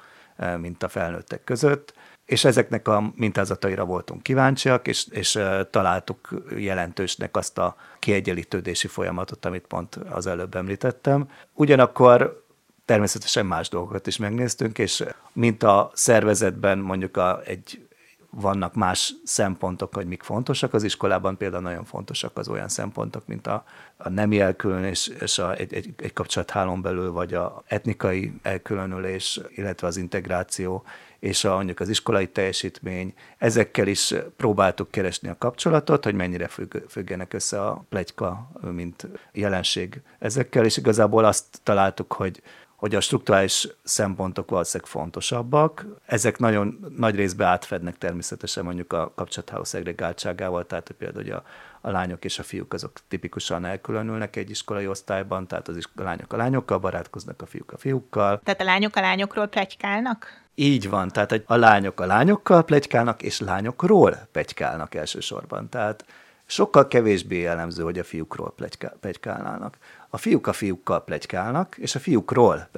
mint 0.57 0.83
a 0.83 0.89
felnőttek 0.89 1.45
között 1.45 1.95
és 2.31 2.45
ezeknek 2.45 2.89
a 2.89 3.13
mintázataira 3.17 3.85
voltunk 3.85 4.23
kíváncsiak, 4.23 4.89
és, 4.89 5.07
és 5.11 5.39
találtuk 5.71 6.29
jelentősnek 6.57 7.37
azt 7.37 7.59
a 7.59 7.77
kiegyenlítődési 7.99 8.87
folyamatot, 8.87 9.45
amit 9.45 9.67
pont 9.67 9.95
az 9.95 10.27
előbb 10.27 10.55
említettem. 10.55 11.29
Ugyanakkor 11.55 12.45
természetesen 12.85 13.47
más 13.47 13.69
dolgokat 13.69 14.07
is 14.07 14.17
megnéztünk, 14.17 14.79
és 14.79 15.05
mint 15.33 15.63
a 15.63 15.91
szervezetben 15.95 16.79
mondjuk 16.79 17.17
a, 17.17 17.41
egy 17.45 17.87
vannak 18.31 18.75
más 18.75 19.15
szempontok, 19.25 19.95
hogy 19.95 20.07
mik 20.07 20.23
fontosak. 20.23 20.75
Az 20.75 20.83
iskolában 20.83 21.37
például 21.37 21.63
nagyon 21.63 21.85
fontosak 21.85 22.39
az 22.39 22.49
olyan 22.49 22.69
szempontok, 22.69 23.27
mint 23.27 23.47
a, 23.47 23.65
a 23.97 24.09
nemi 24.09 24.41
elkülönés 24.41 25.11
és 25.21 25.39
a, 25.39 25.55
egy, 25.55 25.75
egy, 25.75 25.95
egy 25.97 26.13
kapcsolathálón 26.13 26.83
belül, 26.83 27.13
vagy 27.13 27.35
a 27.35 27.63
etnikai 27.67 28.33
elkülönülés, 28.43 29.41
illetve 29.55 29.87
az 29.87 29.97
integráció, 29.97 30.85
és 31.21 31.45
a, 31.45 31.55
mondjuk 31.55 31.81
az 31.81 31.89
iskolai 31.89 32.29
teljesítmény. 32.29 33.15
Ezekkel 33.39 33.87
is 33.87 34.15
próbáltuk 34.37 34.91
keresni 34.91 35.29
a 35.29 35.39
kapcsolatot, 35.39 36.05
hogy 36.05 36.15
mennyire 36.15 36.49
függ, 36.49 36.77
függenek 36.89 37.33
össze 37.33 37.62
a 37.62 37.85
plegyka, 37.89 38.50
mint 38.61 39.07
jelenség 39.33 40.00
ezekkel, 40.19 40.65
és 40.65 40.77
igazából 40.77 41.25
azt 41.25 41.61
találtuk, 41.62 42.12
hogy 42.12 42.43
hogy 42.81 42.95
a 42.95 43.00
strukturális 43.00 43.69
szempontok 43.83 44.50
valószínűleg 44.50 44.91
fontosabbak. 44.91 45.87
Ezek 46.07 46.39
nagyon 46.39 46.93
nagy 46.97 47.15
részben 47.15 47.49
átfednek 47.49 47.99
természetesen 47.99 48.65
mondjuk 48.65 48.93
a 48.93 49.12
kapcsolatháló 49.15 49.65
szegregáltságával, 49.65 50.67
tehát 50.67 50.87
hogy 50.87 50.97
például 50.97 51.23
hogy 51.23 51.33
a, 51.33 51.43
a 51.81 51.91
lányok 51.91 52.25
és 52.25 52.39
a 52.39 52.43
fiúk 52.43 52.73
azok 52.73 53.00
tipikusan 53.09 53.65
elkülönülnek 53.65 54.37
egy 54.37 54.50
iskolai 54.50 54.87
osztályban, 54.87 55.47
tehát 55.47 55.69
az 55.69 55.77
is, 55.77 55.85
a 55.97 56.03
lányok 56.03 56.33
a 56.33 56.37
lányokkal 56.37 56.79
barátkoznak, 56.79 57.43
a 57.43 57.47
fiúk 57.47 57.73
a 57.73 57.79
fiúkkal. 57.79 58.41
Tehát 58.45 58.61
a 58.61 58.65
lányok 58.65 58.97
a 58.97 59.00
lányokról 59.00 59.47
plegykálnak? 59.47 60.40
Így 60.54 60.88
van, 60.88 61.09
tehát 61.09 61.42
a 61.47 61.57
lányok 61.57 62.00
a 62.00 62.07
lányokkal 62.07 62.64
plegykálnak, 62.64 63.23
és 63.23 63.40
lányokról 63.40 64.28
plegykálnak 64.33 64.95
elsősorban. 64.95 65.69
Tehát 65.69 66.04
sokkal 66.47 66.88
kevésbé 66.88 67.38
jellemző, 67.40 67.83
hogy 67.83 67.99
a 67.99 68.04
fiúkról 68.04 68.54
plegykálnának. 69.00 69.78
A 70.09 70.16
fiúk 70.16 70.47
a 70.47 70.52
fiúkkal 70.52 71.04
plegykálnak, 71.04 71.76
és 71.78 71.95
a 71.95 71.99
fiúkról 71.99 72.69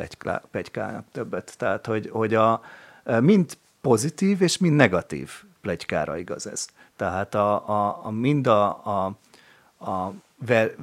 plegykálnak 0.50 1.04
többet. 1.12 1.54
Tehát, 1.58 1.86
hogy, 1.86 2.08
hogy 2.12 2.34
a, 2.34 2.62
mind 3.20 3.56
pozitív 3.80 4.42
és 4.42 4.58
mind 4.58 4.76
negatív 4.76 5.30
plegykára 5.60 6.16
igaz 6.16 6.46
ez. 6.46 6.66
Tehát 6.96 7.34
a, 7.34 7.68
a, 7.68 8.00
a 8.02 8.10
mind 8.10 8.46
a, 8.46 8.68
a, 8.84 9.16
a 9.90 10.12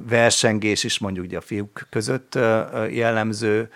versengés 0.08 0.84
is 0.84 0.98
mondjuk 0.98 1.32
a 1.32 1.40
fiúk 1.40 1.86
között 1.90 2.34
jellemző, 2.90 3.70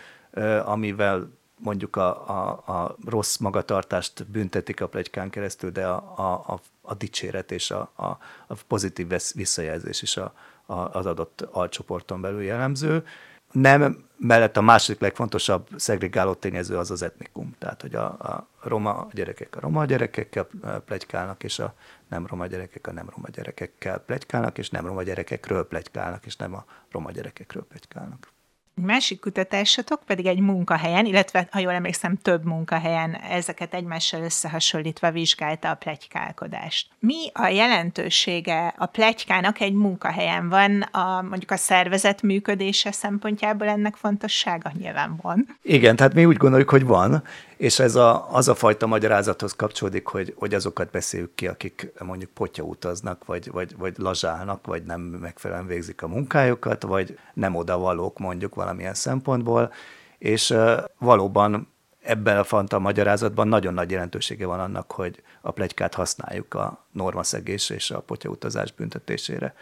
amivel 0.65 1.31
mondjuk 1.65 1.97
a, 1.97 2.29
a, 2.29 2.51
a 2.67 2.97
rossz 3.05 3.37
magatartást 3.37 4.27
büntetik 4.27 4.81
a 4.81 4.89
plegykán 4.89 5.31
keresztül, 5.31 5.71
de 5.71 5.87
a, 5.87 6.33
a, 6.53 6.61
a 6.81 6.95
dicséret 6.95 7.53
és 7.53 7.71
a, 7.71 7.91
a, 7.95 8.07
a 8.47 8.55
pozitív 8.67 9.13
visszajelzés 9.35 10.03
is 10.03 10.17
a, 10.17 10.35
a, 10.67 10.75
az 10.75 11.07
adott 11.07 11.41
alcsoporton 11.41 12.21
belül 12.21 12.43
jellemző. 12.43 13.07
Nem, 13.53 14.05
mellett 14.17 14.57
a 14.57 14.61
második 14.61 15.01
legfontosabb 15.01 15.69
szegregáló 15.77 16.35
tényező 16.35 16.77
az 16.79 16.91
az 16.91 17.03
etnikum. 17.03 17.55
Tehát, 17.59 17.81
hogy 17.81 17.95
a, 17.95 18.05
a 18.05 18.49
roma 18.63 19.09
gyerekek 19.13 19.57
a 19.57 19.61
roma 19.61 19.85
gyerekekkel 19.85 20.47
plegykálnak, 20.85 21.43
és 21.43 21.59
a 21.59 21.75
nem 22.09 22.27
roma 22.27 22.47
gyerekek 22.47 22.87
a 22.87 22.93
nem 22.93 23.09
roma 23.15 23.29
gyerekekkel 23.29 23.99
plegykálnak, 23.99 24.59
és 24.59 24.71
nem 24.71 24.87
roma 24.87 25.03
gyerekekről 25.03 25.69
plegykálnak, 25.69 26.27
és 26.27 26.37
nem 26.37 26.55
a 26.55 26.65
roma 26.91 27.11
gyerekekről 27.11 27.65
plegykálnak. 27.65 28.34
Másik 28.83 29.21
kutatásatok 29.21 30.03
pedig 30.07 30.27
egy 30.27 30.41
munkahelyen, 30.41 31.07
illetve, 31.07 31.49
ha 31.51 31.59
jól 31.59 31.73
emlékszem, 31.73 32.17
több 32.17 32.45
munkahelyen 32.45 33.15
ezeket 33.15 33.75
egymással 33.75 34.23
összehasonlítva 34.23 35.11
vizsgálta 35.11 35.71
a 35.71 35.75
plegykálkodást. 35.75 36.89
Mi 36.99 37.31
a 37.33 37.47
jelentősége 37.47 38.75
a 38.79 38.87
plegykának 38.87 39.61
egy 39.61 39.73
munkahelyen? 39.73 40.49
Van 40.49 40.83
a, 40.83 41.23
mondjuk 41.23 41.51
a 41.51 41.57
szervezet 41.57 42.23
működése 42.23 42.93
szempontjából 42.93 43.69
ennek 43.69 43.97
fontossága? 43.97 44.71
Nyilván 44.79 45.19
van. 45.23 45.59
Igen, 45.63 45.97
tehát 45.97 46.15
mi 46.15 46.25
úgy 46.25 46.37
gondoljuk, 46.37 46.71
hogy 46.71 46.85
van, 46.85 47.23
és 47.57 47.79
ez 47.79 47.95
a, 47.95 48.33
az 48.33 48.49
a 48.49 48.55
fajta 48.55 48.87
magyarázathoz 48.87 49.53
kapcsolódik, 49.53 50.07
hogy, 50.07 50.35
hogy 50.37 50.55
azokat 50.55 50.91
beszéljük 50.91 51.35
ki, 51.35 51.47
akik 51.47 51.93
mondjuk 51.99 52.31
potya 52.31 52.63
utaznak, 52.63 53.25
vagy, 53.25 53.51
vagy, 53.51 53.77
vagy 53.77 53.95
lazsálnak, 53.99 54.67
vagy 54.67 54.83
nem 54.85 55.01
megfelelően 55.01 55.67
végzik 55.67 56.03
a 56.03 56.09
munkájukat, 56.09 56.83
vagy 56.83 57.19
nem 57.35 57.55
odavalók 57.55 58.19
mondjuk 58.19 58.55
valamilyen 58.55 58.95
szempontból, 58.95 59.73
és 60.19 60.55
valóban 60.99 61.73
ebben 62.03 62.39
a 62.39 62.45
fanta 62.45 62.79
magyarázatban 62.79 63.49
nagyon 63.49 63.75
nagy 63.75 63.91
jelentősége 63.91 64.47
van 64.47 64.61
annak, 64.61 64.93
hogy 64.93 65.23
a 65.41 65.51
plegykát 65.51 65.95
használjuk 65.95 66.55
a 66.55 66.87
normaszegés 66.93 67.71
és 67.71 67.91
a 67.91 68.01
potyautazás 68.01 68.73
büntetésére. 68.73 69.55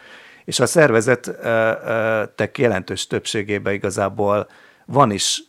És 0.45 0.61
a 0.61 0.67
szervezetek 0.67 2.59
jelentős 2.59 3.07
többségében 3.07 3.73
igazából 3.73 4.49
van 4.85 5.11
is 5.11 5.43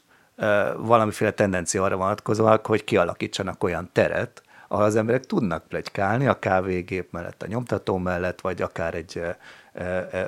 valamiféle 0.78 1.32
tendencia 1.32 1.84
arra 1.84 1.96
vonatkozóan, 1.96 2.60
hogy 2.64 2.84
kialakítsanak 2.84 3.64
olyan 3.64 3.90
teret, 3.92 4.44
ahol 4.68 4.86
az 4.86 4.96
emberek 4.96 5.26
tudnak 5.26 5.68
plegykálni 5.68 6.28
a 6.28 6.40
kávégép 6.40 7.12
mellett, 7.12 7.44
a 7.44 7.48
nyomtató 7.48 7.98
mellett, 7.98 8.42
vagy 8.42 8.62
akár 8.62 8.96
egy 8.96 9.22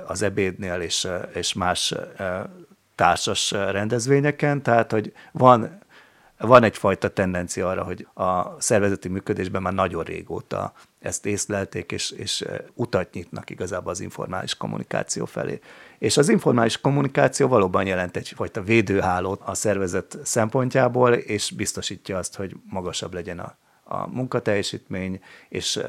az 0.08 0.22
ebédnél 0.22 0.82
és, 0.82 1.08
és 1.34 1.54
más 1.54 1.94
társas 2.96 3.52
rendezvényeken, 3.52 4.62
tehát 4.62 4.92
hogy 4.92 5.14
van, 5.32 5.80
van 6.38 6.64
egyfajta 6.64 7.10
tendencia 7.10 7.70
arra, 7.70 7.84
hogy 7.84 8.08
a 8.14 8.62
szervezeti 8.62 9.08
működésben 9.08 9.62
már 9.62 9.74
nagyon 9.74 10.04
régóta 10.04 10.74
ezt 11.00 11.26
észlelték, 11.26 11.92
és, 11.92 12.12
és 12.12 12.46
utat 12.74 13.14
nyitnak 13.14 13.50
igazából 13.50 13.92
az 13.92 14.00
informális 14.00 14.56
kommunikáció 14.56 15.26
felé. 15.26 15.60
És 15.98 16.18
az 16.18 16.30
informális 16.30 16.82
kommunikáció 16.82 17.48
valóban 17.48 17.86
jelent 17.86 18.18
egyfajta 18.18 18.62
védőhálót 18.62 19.42
a 19.46 19.54
szervezet 19.54 20.18
szempontjából, 20.24 21.14
és 21.14 21.52
biztosítja 21.52 22.18
azt, 22.18 22.36
hogy 22.36 22.56
magasabb 22.70 23.14
legyen 23.14 23.40
a 23.40 23.58
a 23.88 24.08
munkateljesítmény, 24.08 25.20
és 25.50 25.80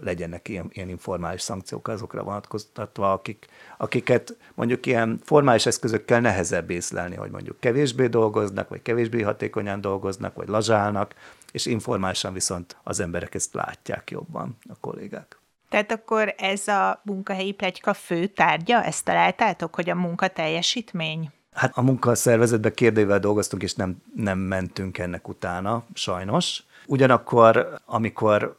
legyenek 0.00 0.48
ilyen, 0.48 0.70
ilyen 0.72 0.88
informális 0.88 1.40
szankciók 1.40 1.88
azokra 1.88 2.22
vonatkoztatva, 2.22 3.12
akik, 3.12 3.46
akiket 3.76 4.36
mondjuk 4.54 4.86
ilyen 4.86 5.20
formális 5.24 5.66
eszközökkel 5.66 6.20
nehezebb 6.20 6.70
észlelni, 6.70 7.16
hogy 7.16 7.30
mondjuk 7.30 7.60
kevésbé 7.60 8.06
dolgoznak, 8.06 8.68
vagy 8.68 8.82
kevésbé 8.82 9.22
hatékonyan 9.22 9.80
dolgoznak, 9.80 10.34
vagy 10.34 10.48
lazsálnak, 10.48 11.14
és 11.52 11.66
informálisan 11.66 12.32
viszont 12.32 12.76
az 12.82 13.00
emberek 13.00 13.34
ezt 13.34 13.54
látják 13.54 14.10
jobban, 14.10 14.56
a 14.68 14.76
kollégák. 14.80 15.38
Tehát 15.68 15.92
akkor 15.92 16.34
ez 16.36 16.68
a 16.68 17.00
munkahelyi 17.04 17.52
plegyka 17.52 17.94
fő 17.94 18.26
tárgya? 18.26 18.82
Ezt 18.82 19.04
találtátok, 19.04 19.74
hogy 19.74 19.90
a 19.90 19.94
munka 19.94 20.28
teljesítmény? 20.28 21.30
Hát 21.52 21.76
a 21.76 21.82
munkaszervezetben 21.82 22.72
kérdével 22.74 23.18
dolgoztunk, 23.18 23.62
és 23.62 23.74
nem, 23.74 23.96
nem 24.14 24.38
mentünk 24.38 24.98
ennek 24.98 25.28
utána, 25.28 25.84
sajnos. 25.94 26.62
Ugyanakkor, 26.86 27.80
amikor 27.84 28.58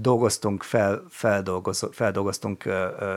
dolgoztunk, 0.00 0.62
fel, 0.62 1.02
feldolgoztunk 1.90 2.64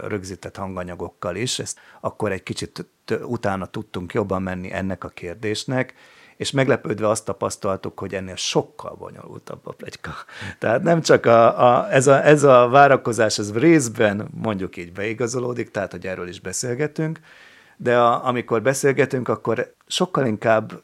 rögzített 0.07 0.55
hanganyagokkal 0.55 1.35
is, 1.35 1.59
ezt 1.59 1.79
akkor 1.99 2.31
egy 2.31 2.43
kicsit 2.43 2.85
utána 3.21 3.65
tudtunk 3.65 4.13
jobban 4.13 4.41
menni 4.41 4.73
ennek 4.73 5.03
a 5.03 5.07
kérdésnek, 5.07 5.93
és 6.41 6.51
meglepődve 6.51 7.07
azt 7.07 7.25
tapasztaltuk, 7.25 7.99
hogy 7.99 8.13
ennél 8.15 8.35
sokkal 8.35 8.95
bonyolultabb 8.95 9.59
a 9.63 9.71
plegyka. 9.71 10.11
Tehát 10.59 10.83
nem 10.83 11.01
csak 11.01 11.25
a, 11.25 11.67
a, 11.67 11.91
ez, 11.93 12.07
a, 12.07 12.25
ez 12.25 12.43
a 12.43 12.67
várakozás, 12.69 13.39
ez 13.39 13.53
részben 13.53 14.27
mondjuk 14.33 14.77
így 14.77 14.91
beigazolódik, 14.91 15.71
tehát 15.71 15.91
hogy 15.91 16.07
erről 16.07 16.27
is 16.27 16.39
beszélgetünk, 16.39 17.19
de 17.77 17.97
a, 17.97 18.25
amikor 18.27 18.61
beszélgetünk, 18.61 19.27
akkor 19.27 19.73
sokkal 19.87 20.25
inkább 20.25 20.81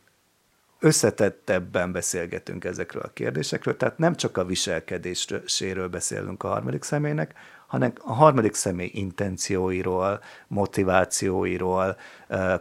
összetettebben 0.79 1.91
beszélgetünk 1.91 2.65
ezekről 2.65 3.01
a 3.01 3.13
kérdésekről, 3.13 3.77
tehát 3.77 3.97
nem 3.97 4.15
csak 4.15 4.37
a 4.37 4.45
viselkedéséről 4.45 5.87
beszélünk 5.87 6.43
a 6.43 6.47
harmadik 6.47 6.83
személynek, 6.83 7.33
hanem 7.67 7.93
a 8.03 8.13
harmadik 8.13 8.53
személy 8.53 8.91
intencióiról, 8.93 10.19
motivációiról, 10.47 11.97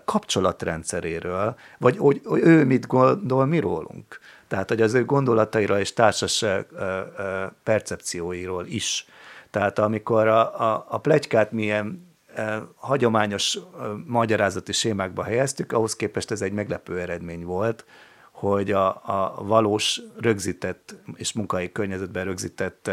kapcsolatrendszeréről, 0.05 1.57
vagy 1.79 1.97
hogy 1.97 2.21
ő 2.25 2.64
mit 2.64 2.87
gondol 2.87 3.47
mi 3.47 3.59
rólunk. 3.59 4.21
Tehát, 4.49 4.69
hogy 4.69 4.83
az 4.83 4.95
ő 4.95 5.05
gondolataira 5.05 5.81
és 5.81 5.92
társas 5.92 6.45
percepcióiról 7.62 8.66
is. 8.66 9.07
Tehát 9.51 9.79
amikor 9.79 10.27
a, 10.27 10.61
a, 10.61 10.87
a 10.88 10.99
plegykát 10.99 11.53
milyen 11.53 12.14
hagyományos 12.75 13.59
magyarázati 14.07 14.73
sémákba 14.73 15.23
helyeztük, 15.23 15.73
ahhoz 15.73 15.97
képest 15.97 16.31
ez 16.31 16.42
egy 16.42 16.53
meglepő 16.53 17.01
eredmény 17.01 17.45
volt, 17.45 17.85
hogy 18.31 18.73
a, 18.73 18.88
a 18.88 19.45
valós 19.45 20.01
rögzített 20.21 20.95
és 21.14 21.33
munkai 21.33 21.73
környezetben 21.73 22.25
rögzített 22.25 22.90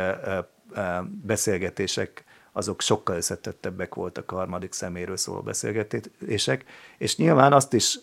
beszélgetések 1.21 2.23
azok 2.51 2.81
sokkal 2.81 3.15
összetettebbek 3.15 3.95
voltak 3.95 4.31
a 4.31 4.35
harmadik 4.35 4.73
szeméről 4.73 5.17
szóló 5.17 5.41
beszélgetések, 5.41 6.65
és 6.97 7.17
nyilván 7.17 7.53
azt 7.53 7.73
is 7.73 7.99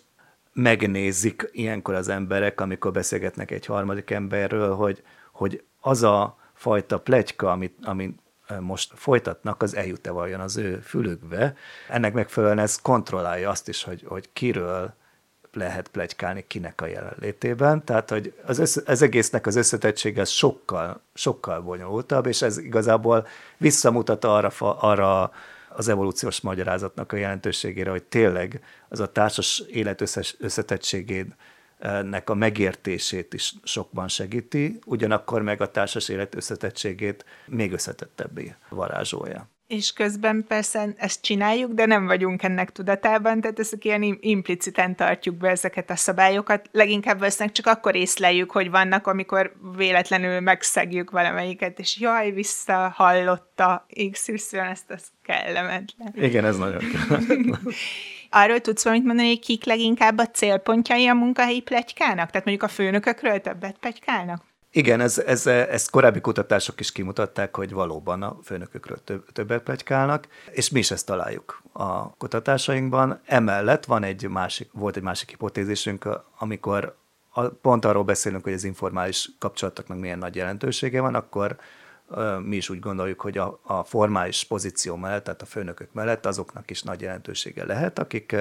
megnézik 0.53 1.49
ilyenkor 1.51 1.93
az 1.93 2.07
emberek, 2.07 2.61
amikor 2.61 2.91
beszélgetnek 2.91 3.51
egy 3.51 3.65
harmadik 3.65 4.09
emberről, 4.09 4.75
hogy, 4.75 5.03
hogy 5.31 5.63
az 5.79 6.03
a 6.03 6.37
fajta 6.53 6.99
plegyka, 6.99 7.51
amit, 7.51 7.77
amit 7.83 8.19
most 8.59 8.91
folytatnak, 8.95 9.61
az 9.61 9.75
eljut-e 9.75 10.11
vajon 10.11 10.39
az 10.39 10.57
ő 10.57 10.79
fülükbe. 10.79 11.55
Ennek 11.89 12.13
megfelelően 12.13 12.59
ez 12.59 12.75
kontrollálja 12.75 13.49
azt 13.49 13.67
is, 13.67 13.83
hogy, 13.83 14.03
hogy 14.07 14.29
kiről 14.33 14.93
lehet 15.53 15.87
plegykálni 15.87 16.43
kinek 16.47 16.81
a 16.81 16.85
jelenlétében. 16.85 17.83
Tehát, 17.83 18.09
hogy 18.09 18.33
az, 18.45 18.59
össze, 18.59 18.81
az 18.85 19.01
egésznek 19.01 19.47
az 19.47 19.55
összetettsége 19.55 20.21
az 20.21 20.29
sokkal, 20.29 21.01
sokkal 21.13 21.61
bonyolultabb, 21.61 22.25
és 22.25 22.41
ez 22.41 22.57
igazából 22.57 23.27
visszamutat 23.57 24.25
arra, 24.25 24.51
arra 24.59 25.31
az 25.69 25.87
evolúciós 25.87 26.41
magyarázatnak 26.41 27.11
a 27.11 27.15
jelentőségére, 27.15 27.89
hogy 27.89 28.03
tényleg 28.03 28.63
az 28.89 28.99
a 28.99 29.11
társas 29.11 29.59
élet 29.59 30.01
összetettségének 30.39 32.29
a 32.29 32.33
megértését 32.33 33.33
is 33.33 33.53
sokban 33.63 34.07
segíti, 34.07 34.79
ugyanakkor 34.85 35.41
meg 35.41 35.61
a 35.61 35.71
társas 35.71 36.09
élet 36.09 36.35
összetettségét 36.35 37.25
még 37.45 37.71
összetettebbé 37.71 38.55
varázsolja 38.69 39.50
és 39.71 39.93
közben 39.93 40.45
persze 40.47 40.93
ezt 40.97 41.21
csináljuk, 41.21 41.71
de 41.71 41.85
nem 41.85 42.05
vagyunk 42.05 42.43
ennek 42.43 42.71
tudatában, 42.71 43.41
tehát 43.41 43.59
ezek 43.59 43.85
ilyen 43.85 44.17
impliciten 44.19 44.95
tartjuk 44.95 45.35
be 45.35 45.49
ezeket 45.49 45.89
a 45.89 45.95
szabályokat. 45.95 46.69
Leginkább 46.71 47.19
valószínűleg 47.19 47.53
csak 47.53 47.65
akkor 47.67 47.95
észleljük, 47.95 48.51
hogy 48.51 48.69
vannak, 48.69 49.07
amikor 49.07 49.53
véletlenül 49.77 50.39
megszegjük 50.39 51.11
valamelyiket, 51.11 51.79
és 51.79 51.99
jaj, 51.99 52.31
visszahallotta 52.31 53.85
XY, 54.11 54.57
ezt 54.57 54.91
az 54.91 55.03
kellemetlen. 55.23 56.13
Igen, 56.15 56.45
ez 56.45 56.57
nagyon 56.57 56.81
kellemetlen. 56.91 57.59
Arról 58.29 58.59
tudsz 58.59 58.83
valamit 58.83 59.05
mondani, 59.05 59.27
hogy 59.27 59.39
kik 59.39 59.65
leginkább 59.65 60.17
a 60.17 60.27
célpontjai 60.27 61.07
a 61.07 61.13
munkahelyi 61.13 61.61
plegykának? 61.61 62.29
Tehát 62.29 62.45
mondjuk 62.45 62.63
a 62.63 62.73
főnökökről 62.73 63.39
többet 63.41 63.77
plegykálnak? 63.79 64.50
Igen, 64.73 64.99
ez, 64.99 65.17
ez, 65.17 65.47
ezt 65.47 65.89
korábbi 65.89 66.21
kutatások 66.21 66.79
is 66.79 66.91
kimutatták, 66.91 67.55
hogy 67.55 67.71
valóban 67.71 68.23
a 68.23 68.37
főnökökről 68.43 69.03
több, 69.03 69.31
többet 69.31 69.63
plegykálnak, 69.63 70.27
és 70.51 70.69
mi 70.69 70.79
is 70.79 70.91
ezt 70.91 71.05
találjuk 71.05 71.61
a 71.71 72.15
kutatásainkban. 72.15 73.21
Emellett 73.25 73.85
van 73.85 74.03
egy 74.03 74.27
másik, 74.27 74.69
volt 74.71 74.95
egy 74.95 75.03
másik 75.03 75.29
hipotézisünk, 75.29 76.07
amikor 76.37 76.95
a, 77.29 77.47
pont 77.47 77.85
arról 77.85 78.03
beszélünk, 78.03 78.43
hogy 78.43 78.53
az 78.53 78.63
informális 78.63 79.29
kapcsolatoknak 79.39 79.99
milyen 79.99 80.17
nagy 80.17 80.35
jelentősége 80.35 81.01
van, 81.01 81.15
akkor 81.15 81.57
mi 82.39 82.55
is 82.55 82.69
úgy 82.69 82.79
gondoljuk, 82.79 83.21
hogy 83.21 83.37
a, 83.37 83.59
a 83.63 83.83
formális 83.83 84.43
pozíció 84.43 84.95
mellett, 84.95 85.23
tehát 85.23 85.41
a 85.41 85.45
főnökök 85.45 85.93
mellett 85.93 86.25
azoknak 86.25 86.69
is 86.69 86.81
nagy 86.81 87.01
jelentősége 87.01 87.65
lehet, 87.65 87.99
akik 87.99 88.35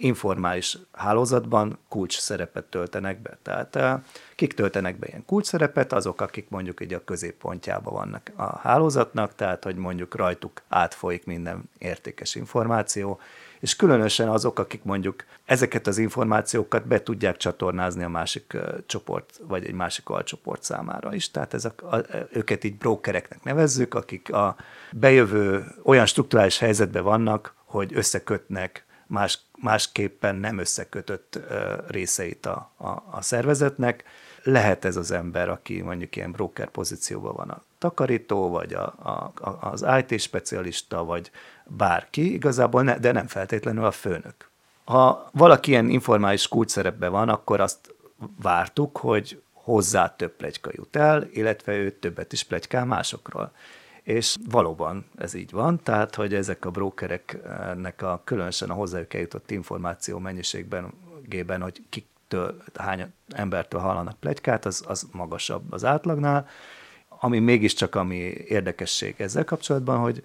informális 0.00 0.78
hálózatban 0.92 1.78
kulcs 1.88 2.18
szerepet 2.18 2.64
töltenek 2.64 3.22
be. 3.22 3.38
Tehát 3.42 4.00
kik 4.34 4.54
töltenek 4.54 4.98
be 4.98 5.06
ilyen 5.06 5.24
kulcs 5.26 5.46
szerepet, 5.46 5.92
azok, 5.92 6.20
akik 6.20 6.48
mondjuk 6.48 6.80
így 6.80 6.94
a 6.94 7.04
középpontjában 7.04 7.94
vannak 7.94 8.30
a 8.36 8.58
hálózatnak, 8.58 9.34
tehát 9.34 9.64
hogy 9.64 9.76
mondjuk 9.76 10.14
rajtuk 10.14 10.62
átfolyik 10.68 11.24
minden 11.24 11.70
értékes 11.78 12.34
információ, 12.34 13.20
és 13.60 13.76
különösen 13.76 14.28
azok, 14.28 14.58
akik 14.58 14.82
mondjuk 14.82 15.24
ezeket 15.44 15.86
az 15.86 15.98
információkat 15.98 16.86
be 16.86 17.02
tudják 17.02 17.36
csatornázni 17.36 18.04
a 18.04 18.08
másik 18.08 18.56
csoport, 18.86 19.40
vagy 19.48 19.64
egy 19.64 19.74
másik 19.74 20.08
alcsoport 20.08 20.62
számára 20.62 21.14
is. 21.14 21.30
Tehát 21.30 21.54
ezek, 21.54 21.82
a, 21.82 22.04
őket 22.32 22.64
így 22.64 22.76
brokereknek 22.76 23.42
nevezzük, 23.42 23.94
akik 23.94 24.32
a 24.32 24.56
bejövő 24.92 25.64
olyan 25.82 26.06
strukturális 26.06 26.58
helyzetben 26.58 27.02
vannak, 27.02 27.54
hogy 27.64 27.94
összekötnek 27.94 28.84
más, 29.10 29.38
másképpen 29.58 30.36
nem 30.36 30.58
összekötött 30.58 31.38
részeit 31.88 32.46
a, 32.46 32.70
a, 32.76 32.88
a 33.10 33.22
szervezetnek. 33.22 34.04
Lehet 34.42 34.84
ez 34.84 34.96
az 34.96 35.10
ember, 35.10 35.48
aki 35.48 35.80
mondjuk 35.80 36.16
ilyen 36.16 36.32
broker 36.32 36.68
pozícióban 36.68 37.34
van 37.36 37.48
a 37.50 37.62
takarító, 37.78 38.48
vagy 38.48 38.74
a, 38.74 38.84
a, 38.84 39.32
az 39.60 39.86
IT 39.98 40.20
specialista, 40.20 41.04
vagy 41.04 41.30
bárki, 41.64 42.32
igazából 42.32 42.82
ne, 42.82 42.98
de 42.98 43.12
nem 43.12 43.26
feltétlenül 43.26 43.84
a 43.84 43.90
főnök. 43.90 44.48
Ha 44.84 45.28
valaki 45.32 45.70
ilyen 45.70 45.88
informális 45.88 46.48
kulcsszerepben 46.48 47.10
van, 47.10 47.28
akkor 47.28 47.60
azt 47.60 47.94
vártuk, 48.42 48.96
hogy 48.96 49.42
hozzá 49.52 50.14
több 50.16 50.32
plegyka 50.32 50.70
jut 50.74 50.96
el, 50.96 51.28
illetve 51.32 51.76
ő 51.76 51.90
többet 51.90 52.32
is 52.32 52.44
plegykál 52.44 52.84
másokról. 52.84 53.52
És 54.02 54.36
valóban 54.50 55.04
ez 55.16 55.34
így 55.34 55.50
van, 55.50 55.80
tehát 55.82 56.14
hogy 56.14 56.34
ezek 56.34 56.64
a 56.64 56.70
brokereknek 56.70 58.02
a 58.02 58.20
különösen 58.24 58.70
a 58.70 58.74
hozzájuk 58.74 59.14
eljutott 59.14 59.50
információ 59.50 60.18
mennyiségben, 60.18 60.92
gében, 61.26 61.62
hogy 61.62 61.82
kiktől, 61.88 62.62
hány 62.74 63.12
embertől 63.28 63.80
hallanak 63.80 64.18
plegykát, 64.20 64.64
az, 64.64 64.84
az 64.86 65.06
magasabb 65.12 65.72
az 65.72 65.84
átlagnál, 65.84 66.48
ami 67.08 67.38
mégiscsak 67.38 67.94
ami 67.94 68.16
érdekesség 68.46 69.14
ezzel 69.18 69.44
kapcsolatban, 69.44 69.98
hogy, 69.98 70.24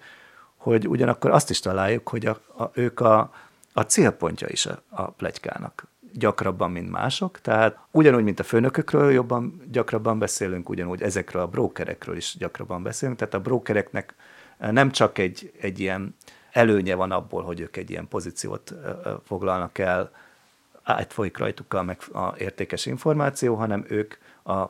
hogy 0.56 0.88
ugyanakkor 0.88 1.30
azt 1.30 1.50
is 1.50 1.60
találjuk, 1.60 2.08
hogy 2.08 2.26
a, 2.26 2.40
a, 2.56 2.70
ők 2.72 3.00
a, 3.00 3.32
a 3.72 3.80
célpontja 3.80 4.48
is 4.48 4.66
a, 4.66 4.82
a 4.88 5.10
plegykának 5.10 5.86
gyakrabban, 6.18 6.70
mint 6.70 6.90
mások, 6.90 7.40
tehát 7.40 7.78
ugyanúgy, 7.90 8.24
mint 8.24 8.40
a 8.40 8.44
főnökökről 8.44 9.12
jobban 9.12 9.62
gyakrabban 9.70 10.18
beszélünk, 10.18 10.68
ugyanúgy 10.68 11.02
ezekről 11.02 11.42
a 11.42 11.46
brokerekről 11.46 12.16
is 12.16 12.36
gyakrabban 12.38 12.82
beszélünk, 12.82 13.18
tehát 13.18 13.34
a 13.34 13.40
brokereknek 13.40 14.14
nem 14.58 14.90
csak 14.90 15.18
egy, 15.18 15.52
egy 15.60 15.80
ilyen 15.80 16.16
előnye 16.52 16.94
van 16.94 17.10
abból, 17.10 17.42
hogy 17.42 17.60
ők 17.60 17.76
egy 17.76 17.90
ilyen 17.90 18.08
pozíciót 18.08 18.74
foglalnak 19.24 19.78
el, 19.78 20.10
átfolyik 20.82 21.38
rajtuk 21.38 21.74
a, 21.74 21.82
meg 21.82 21.98
a 22.12 22.34
értékes 22.38 22.86
információ, 22.86 23.54
hanem 23.54 23.84
ők 23.88 24.14
a 24.44 24.66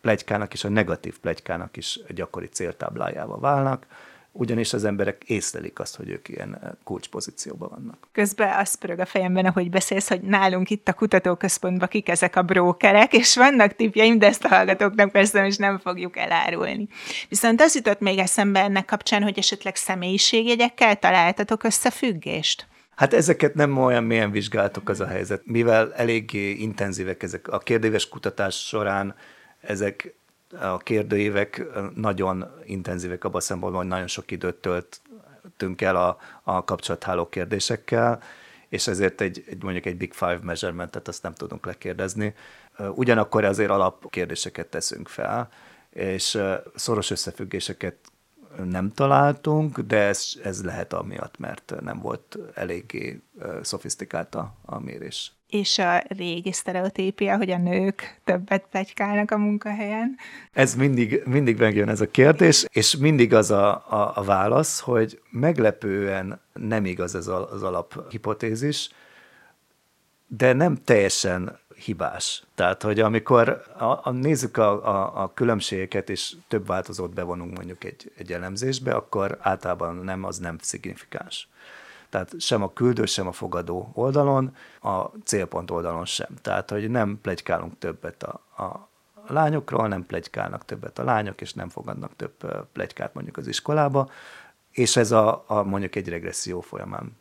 plegykának 0.00 0.52
és 0.52 0.64
a 0.64 0.68
negatív 0.68 1.18
plegykának 1.18 1.76
is 1.76 2.00
gyakori 2.08 2.46
céltáblájával 2.46 3.40
válnak, 3.40 3.86
ugyanis 4.38 4.72
az 4.72 4.84
emberek 4.84 5.22
észlelik 5.26 5.78
azt, 5.78 5.96
hogy 5.96 6.08
ők 6.08 6.28
ilyen 6.28 6.58
eh, 6.62 6.70
kulcspozícióban 6.84 7.68
vannak. 7.68 8.08
Közben 8.12 8.58
azt 8.58 8.76
pörög 8.76 8.98
a 8.98 9.06
fejemben, 9.06 9.44
ahogy 9.44 9.70
beszélsz, 9.70 10.08
hogy 10.08 10.20
nálunk 10.20 10.70
itt 10.70 10.88
a 10.88 10.92
kutatóközpontban 10.92 11.88
kik 11.88 12.08
ezek 12.08 12.36
a 12.36 12.42
brókerek, 12.42 13.12
és 13.12 13.36
vannak 13.36 13.76
tipjeim, 13.76 14.18
de 14.18 14.26
ezt 14.26 14.44
a 14.44 14.48
hallgatóknak 14.48 15.12
persze 15.12 15.46
is 15.46 15.56
nem 15.56 15.78
fogjuk 15.78 16.16
elárulni. 16.16 16.88
Viszont 17.28 17.60
az 17.60 17.74
jutott 17.74 18.00
még 18.00 18.18
eszembe 18.18 18.60
ennek 18.60 18.84
kapcsán, 18.84 19.22
hogy 19.22 19.38
esetleg 19.38 19.76
személyiségjegyekkel 19.76 20.96
találtatok 20.96 21.64
összefüggést? 21.64 22.66
Hát 22.96 23.14
ezeket 23.14 23.54
nem 23.54 23.78
olyan 23.78 24.04
mélyen 24.04 24.30
vizsgáltuk 24.30 24.88
az 24.88 25.00
a 25.00 25.06
helyzet, 25.06 25.42
mivel 25.44 25.94
eléggé 25.94 26.50
intenzívek 26.50 27.22
ezek. 27.22 27.48
A 27.48 27.58
kérdéves 27.58 28.08
kutatás 28.08 28.66
során 28.66 29.14
ezek 29.60 30.14
a 30.60 30.78
kérdőívek 30.78 31.62
nagyon 31.94 32.50
intenzívek 32.64 33.24
abban 33.24 33.36
a 33.36 33.40
szempontból, 33.40 33.80
hogy 33.80 33.90
nagyon 33.90 34.06
sok 34.06 34.30
időt 34.30 34.54
töltünk 34.54 35.82
el 35.82 35.96
a, 35.96 36.18
a 36.42 36.64
kapcsolatháló 36.64 37.28
kérdésekkel, 37.28 38.22
és 38.68 38.86
ezért 38.86 39.20
egy, 39.20 39.44
egy 39.48 39.62
mondjuk 39.62 39.86
egy 39.86 39.96
Big 39.96 40.12
Five 40.12 40.38
measurementet 40.42 41.08
azt 41.08 41.22
nem 41.22 41.34
tudunk 41.34 41.66
lekérdezni. 41.66 42.34
Ugyanakkor 42.94 43.44
azért 43.44 43.70
alapkérdéseket 43.70 44.66
teszünk 44.66 45.08
fel, 45.08 45.48
és 45.90 46.38
szoros 46.74 47.10
összefüggéseket 47.10 47.96
nem 48.64 48.92
találtunk, 48.92 49.78
de 49.78 49.96
ez, 49.96 50.26
ez 50.42 50.64
lehet 50.64 50.92
amiatt, 50.92 51.38
mert 51.38 51.74
nem 51.80 52.00
volt 52.00 52.38
eléggé 52.54 53.22
szofisztikált 53.62 54.34
a, 54.34 54.54
a 54.64 54.80
mérés 54.80 55.36
és 55.48 55.78
a 55.78 56.02
régi 56.08 56.52
sztereotípia, 56.52 57.36
hogy 57.36 57.50
a 57.50 57.58
nők 57.58 58.20
többet 58.24 58.64
plegykálnak 58.70 59.30
a 59.30 59.38
munkahelyen? 59.38 60.16
Ez 60.52 60.74
mindig, 60.74 61.22
mindig 61.26 61.58
megjön 61.58 61.88
ez 61.88 62.00
a 62.00 62.10
kérdés, 62.10 62.66
és 62.70 62.96
mindig 62.96 63.34
az 63.34 63.50
a, 63.50 63.74
a, 63.74 64.12
a 64.14 64.22
válasz, 64.22 64.80
hogy 64.80 65.20
meglepően 65.30 66.40
nem 66.52 66.84
igaz 66.84 67.14
ez 67.14 67.26
az 67.26 67.62
alaphipotézis, 67.62 68.90
de 70.26 70.52
nem 70.52 70.76
teljesen 70.84 71.58
hibás. 71.76 72.44
Tehát, 72.54 72.82
hogy 72.82 73.00
amikor 73.00 73.62
a, 73.78 73.84
a, 73.84 74.10
nézzük 74.10 74.56
a, 74.56 74.86
a, 74.86 75.22
a 75.22 75.34
különbségeket, 75.34 76.10
és 76.10 76.36
több 76.48 76.66
változót 76.66 77.14
bevonunk 77.14 77.56
mondjuk 77.56 77.84
egy, 77.84 78.12
egy 78.16 78.32
elemzésbe, 78.32 78.94
akkor 78.94 79.38
általában 79.40 79.96
nem, 79.96 80.24
az 80.24 80.38
nem 80.38 80.58
szignifikáns 80.60 81.48
tehát 82.10 82.40
sem 82.40 82.62
a 82.62 82.72
küldő, 82.72 83.04
sem 83.04 83.26
a 83.26 83.32
fogadó 83.32 83.90
oldalon, 83.92 84.56
a 84.80 85.04
célpont 85.24 85.70
oldalon 85.70 86.04
sem. 86.04 86.28
Tehát, 86.42 86.70
hogy 86.70 86.90
nem 86.90 87.18
plegykálunk 87.22 87.78
többet 87.78 88.22
a, 88.22 88.62
a 88.62 88.88
lányokról, 89.26 89.88
nem 89.88 90.06
plegykálnak 90.06 90.64
többet 90.64 90.98
a 90.98 91.04
lányok, 91.04 91.40
és 91.40 91.52
nem 91.52 91.68
fogadnak 91.68 92.16
több 92.16 92.66
plegykát 92.72 93.14
mondjuk 93.14 93.36
az 93.36 93.46
iskolába, 93.46 94.10
és 94.70 94.96
ez 94.96 95.10
a, 95.10 95.44
a 95.46 95.62
mondjuk 95.62 95.96
egy 95.96 96.08
regresszió 96.08 96.60
folyamán 96.60 97.16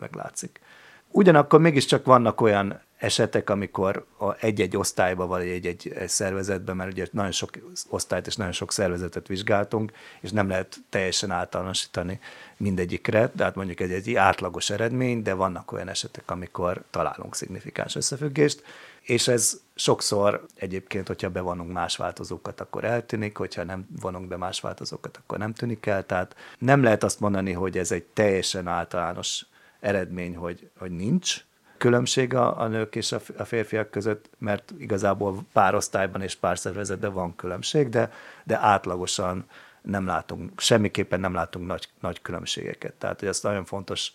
meglátszik. 0.00 0.60
Ugyanakkor 1.12 1.60
mégiscsak 1.60 2.04
vannak 2.04 2.40
olyan 2.40 2.80
esetek, 2.96 3.50
amikor 3.50 4.06
egy-egy 4.40 4.76
osztályban 4.76 5.28
vagy 5.28 5.46
egy-egy 5.46 5.94
szervezetben, 6.06 6.76
mert 6.76 6.90
ugye 6.90 7.06
nagyon 7.10 7.32
sok 7.32 7.50
osztályt 7.88 8.26
és 8.26 8.36
nagyon 8.36 8.52
sok 8.52 8.72
szervezetet 8.72 9.26
vizsgáltunk, 9.26 9.92
és 10.20 10.30
nem 10.30 10.48
lehet 10.48 10.76
teljesen 10.88 11.30
általánosítani 11.30 12.20
mindegyikre, 12.56 13.28
tehát 13.36 13.54
mondjuk 13.54 13.80
egy, 13.80 13.92
egy 13.92 14.14
átlagos 14.14 14.70
eredmény, 14.70 15.22
de 15.22 15.34
vannak 15.34 15.72
olyan 15.72 15.88
esetek, 15.88 16.30
amikor 16.30 16.82
találunk 16.90 17.34
szignifikáns 17.34 17.96
összefüggést, 17.96 18.62
és 19.00 19.28
ez 19.28 19.60
sokszor 19.74 20.46
egyébként, 20.54 21.06
hogyha 21.06 21.30
bevonunk 21.30 21.72
más 21.72 21.96
változókat, 21.96 22.60
akkor 22.60 22.84
eltűnik, 22.84 23.36
hogyha 23.36 23.64
nem 23.64 23.86
vonunk 24.00 24.28
be 24.28 24.36
más 24.36 24.60
változókat, 24.60 25.16
akkor 25.16 25.38
nem 25.38 25.52
tűnik 25.52 25.86
el, 25.86 26.06
tehát 26.06 26.36
nem 26.58 26.82
lehet 26.82 27.04
azt 27.04 27.20
mondani, 27.20 27.52
hogy 27.52 27.78
ez 27.78 27.92
egy 27.92 28.04
teljesen 28.04 28.66
általános 28.66 29.46
eredmény, 29.80 30.36
hogy, 30.36 30.70
hogy 30.78 30.90
nincs, 30.90 31.44
különbség 31.80 32.34
a, 32.34 32.60
a 32.60 32.66
nők 32.66 32.96
és 32.96 33.12
a, 33.12 33.20
a 33.38 33.44
férfiak 33.44 33.90
között, 33.90 34.30
mert 34.38 34.72
igazából 34.78 35.38
pár 35.52 35.74
osztályban 35.74 36.22
és 36.22 36.34
pár 36.34 36.58
szervezetben 36.58 37.12
van 37.12 37.36
különbség, 37.36 37.88
de, 37.88 38.12
de 38.44 38.58
átlagosan 38.58 39.44
nem 39.82 40.06
látunk, 40.06 40.60
semmiképpen 40.60 41.20
nem 41.20 41.34
látunk 41.34 41.66
nagy, 41.66 41.88
nagy 42.00 42.22
különbségeket. 42.22 42.92
Tehát, 42.92 43.20
hogy 43.20 43.28
ezt 43.28 43.42
nagyon 43.42 43.64
fontos 43.64 44.12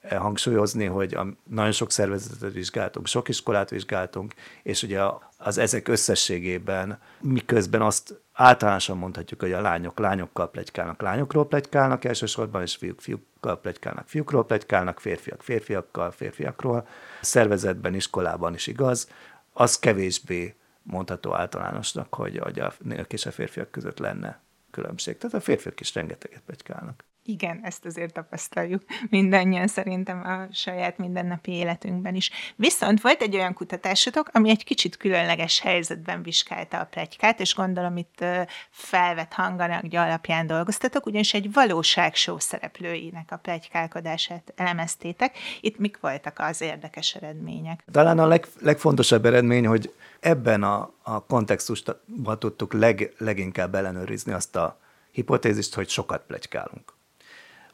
eh, 0.00 0.18
hangsúlyozni, 0.18 0.84
hogy 0.84 1.14
a, 1.14 1.26
nagyon 1.44 1.72
sok 1.72 1.90
szervezetet 1.90 2.52
vizsgáltunk, 2.52 3.06
sok 3.06 3.28
iskolát 3.28 3.70
vizsgáltunk, 3.70 4.34
és 4.62 4.82
ugye 4.82 5.00
az 5.36 5.58
ezek 5.58 5.88
összességében, 5.88 6.98
miközben 7.20 7.82
azt 7.82 8.20
általánosan 8.40 8.96
mondhatjuk, 8.96 9.40
hogy 9.40 9.52
a 9.52 9.60
lányok 9.60 9.98
lányokkal 9.98 10.50
plegykálnak, 10.50 11.00
lányokról 11.00 11.46
plegykálnak 11.46 12.04
elsősorban, 12.04 12.62
és 12.62 12.76
fiúk 12.76 13.00
fiúkkal 13.00 13.60
plegykálnak, 13.60 14.08
fiúkról 14.08 14.46
plegykálnak, 14.46 15.00
férfiak 15.00 15.42
férfiakkal, 15.42 16.10
férfiakról. 16.10 16.86
Szervezetben, 17.20 17.94
iskolában 17.94 18.54
is 18.54 18.66
igaz, 18.66 19.10
az 19.52 19.78
kevésbé 19.78 20.54
mondható 20.82 21.34
általánosnak, 21.34 22.14
hogy, 22.14 22.38
hogy 22.38 22.58
a 22.58 22.72
nők 22.78 23.12
és 23.12 23.26
a 23.26 23.30
férfiak 23.30 23.70
között 23.70 23.98
lenne 23.98 24.40
különbség. 24.70 25.18
Tehát 25.18 25.36
a 25.36 25.40
férfiak 25.40 25.80
is 25.80 25.94
rengeteget 25.94 26.42
plegykálnak. 26.46 27.04
Igen, 27.30 27.60
ezt 27.62 27.84
azért 27.84 28.12
tapasztaljuk 28.12 28.82
mindannyian 29.10 29.66
szerintem 29.66 30.24
a 30.24 30.54
saját 30.54 30.98
mindennapi 30.98 31.52
életünkben 31.52 32.14
is. 32.14 32.30
Viszont 32.56 33.00
volt 33.00 33.22
egy 33.22 33.34
olyan 33.34 33.54
kutatásotok, 33.54 34.28
ami 34.32 34.50
egy 34.50 34.64
kicsit 34.64 34.96
különleges 34.96 35.60
helyzetben 35.60 36.22
vizsgálta 36.22 36.78
a 36.78 36.84
plegykát, 36.84 37.40
és 37.40 37.54
gondolom 37.54 37.96
itt 37.96 38.24
felvett 38.70 39.32
hanganagja 39.32 40.02
alapján 40.02 40.46
dolgoztatok, 40.46 41.06
ugyanis 41.06 41.34
egy 41.34 41.52
valóságshow 41.52 42.38
szereplőinek 42.38 43.32
a 43.32 43.36
plegykálkodását 43.36 44.52
elemeztétek. 44.56 45.38
Itt 45.60 45.78
mik 45.78 45.98
voltak 46.00 46.38
az 46.38 46.60
érdekes 46.60 47.14
eredmények? 47.14 47.84
Talán 47.90 48.18
a 48.18 48.26
leg, 48.26 48.46
legfontosabb 48.60 49.24
eredmény, 49.24 49.66
hogy 49.66 49.94
ebben 50.20 50.62
a, 50.62 50.92
a 51.02 51.24
kontextusban 51.26 52.38
tudtuk 52.38 52.72
leg, 52.72 53.14
leginkább 53.18 53.74
ellenőrizni 53.74 54.32
azt 54.32 54.56
a 54.56 54.78
hipotézist, 55.10 55.74
hogy 55.74 55.88
sokat 55.88 56.22
plegykálunk. 56.26 56.96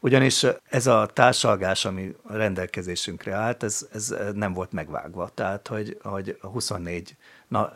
Ugyanis 0.04 0.46
ez 0.68 0.86
a 0.86 1.10
társalgás, 1.12 1.84
ami 1.84 2.14
a 2.22 2.36
rendelkezésünkre 2.36 3.34
állt, 3.34 3.62
ez, 3.62 3.88
ez 3.92 4.14
nem 4.34 4.52
volt 4.52 4.72
megvágva. 4.72 5.30
Tehát, 5.34 5.68
hogy, 5.68 5.98
hogy 6.02 6.38
24 6.40 7.16
na, 7.48 7.72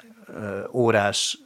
órás 0.73 1.38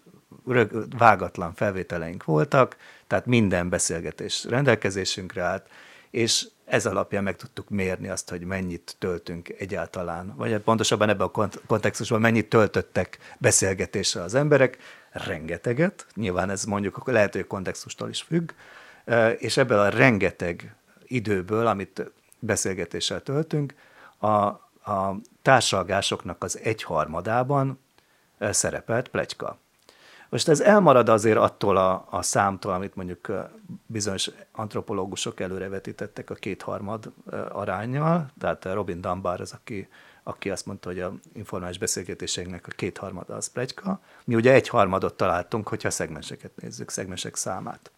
rög, 0.46 0.98
vágatlan 0.98 1.54
felvételeink 1.54 2.24
voltak, 2.24 2.76
tehát 3.06 3.26
minden 3.26 3.68
beszélgetés 3.68 4.44
rendelkezésünkre 4.44 5.42
állt, 5.42 5.66
és 6.10 6.48
ez 6.64 6.86
alapján 6.86 7.22
meg 7.22 7.36
tudtuk 7.36 7.68
mérni 7.68 8.08
azt, 8.08 8.30
hogy 8.30 8.44
mennyit 8.44 8.96
töltünk 8.98 9.48
egyáltalán, 9.48 10.34
vagy 10.36 10.58
pontosabban 10.58 11.08
ebben 11.08 11.28
a 11.32 11.48
kontextusban 11.66 12.20
mennyit 12.20 12.48
töltöttek 12.48 13.18
beszélgetésre 13.38 14.22
az 14.22 14.34
emberek, 14.34 14.78
rengeteget, 15.10 16.06
nyilván 16.14 16.50
ez 16.50 16.64
mondjuk 16.64 16.96
a 16.96 17.44
kontextustól 17.46 18.08
is 18.08 18.22
függ, 18.22 18.50
és 19.38 19.56
ebből 19.56 19.78
a 19.78 19.88
rengeteg 19.88 20.74
időből, 21.06 21.66
amit 21.66 22.12
beszélgetéssel 22.38 23.22
töltünk, 23.22 23.74
a, 24.18 24.26
a 24.90 25.20
társalgásoknak 25.42 26.44
az 26.44 26.58
egyharmadában 26.62 27.78
szerepelt 28.38 29.08
plegyka. 29.08 29.58
Most 30.28 30.48
ez 30.48 30.60
elmarad 30.60 31.08
azért 31.08 31.36
attól 31.36 31.76
a, 31.76 32.06
a 32.10 32.22
számtól, 32.22 32.72
amit 32.72 32.94
mondjuk 32.94 33.32
bizonyos 33.86 34.30
antropológusok 34.52 35.40
előrevetítettek 35.40 36.30
a 36.30 36.34
kétharmad 36.34 37.12
arányjal, 37.48 38.30
tehát 38.40 38.64
Robin 38.64 39.00
Dunbar 39.00 39.40
az, 39.40 39.52
aki, 39.52 39.88
aki 40.22 40.50
azt 40.50 40.66
mondta, 40.66 40.88
hogy 40.88 41.00
a 41.00 41.12
informális 41.32 41.78
beszélgetéseinknek 41.78 42.66
a 42.66 42.70
kétharmada 42.76 43.34
az 43.34 43.46
plegyka. 43.46 44.00
Mi 44.24 44.34
ugye 44.34 44.52
egyharmadot 44.52 45.16
találtunk, 45.16 45.68
hogyha 45.68 45.90
szegmenseket 45.90 46.56
nézzük, 46.56 46.90
szegmensek 46.90 47.36
számát. 47.36 47.90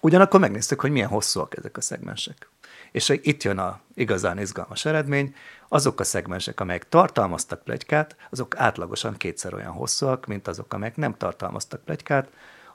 Ugyanakkor 0.00 0.40
megnéztük, 0.40 0.80
hogy 0.80 0.90
milyen 0.90 1.08
hosszúak 1.08 1.56
ezek 1.56 1.76
a 1.76 1.80
szegmensek. 1.80 2.48
És 2.92 3.08
itt 3.22 3.42
jön 3.42 3.58
a 3.58 3.80
igazán 3.94 4.38
izgalmas 4.38 4.84
eredmény, 4.84 5.34
azok 5.68 6.00
a 6.00 6.04
szegmensek, 6.04 6.60
amelyek 6.60 6.88
tartalmaztak 6.88 7.62
plegykát, 7.62 8.16
azok 8.30 8.56
átlagosan 8.56 9.16
kétszer 9.16 9.54
olyan 9.54 9.72
hosszúak, 9.72 10.26
mint 10.26 10.48
azok, 10.48 10.72
amelyek 10.72 10.96
nem 10.96 11.16
tartalmaztak 11.16 11.84
plegykát, 11.84 12.28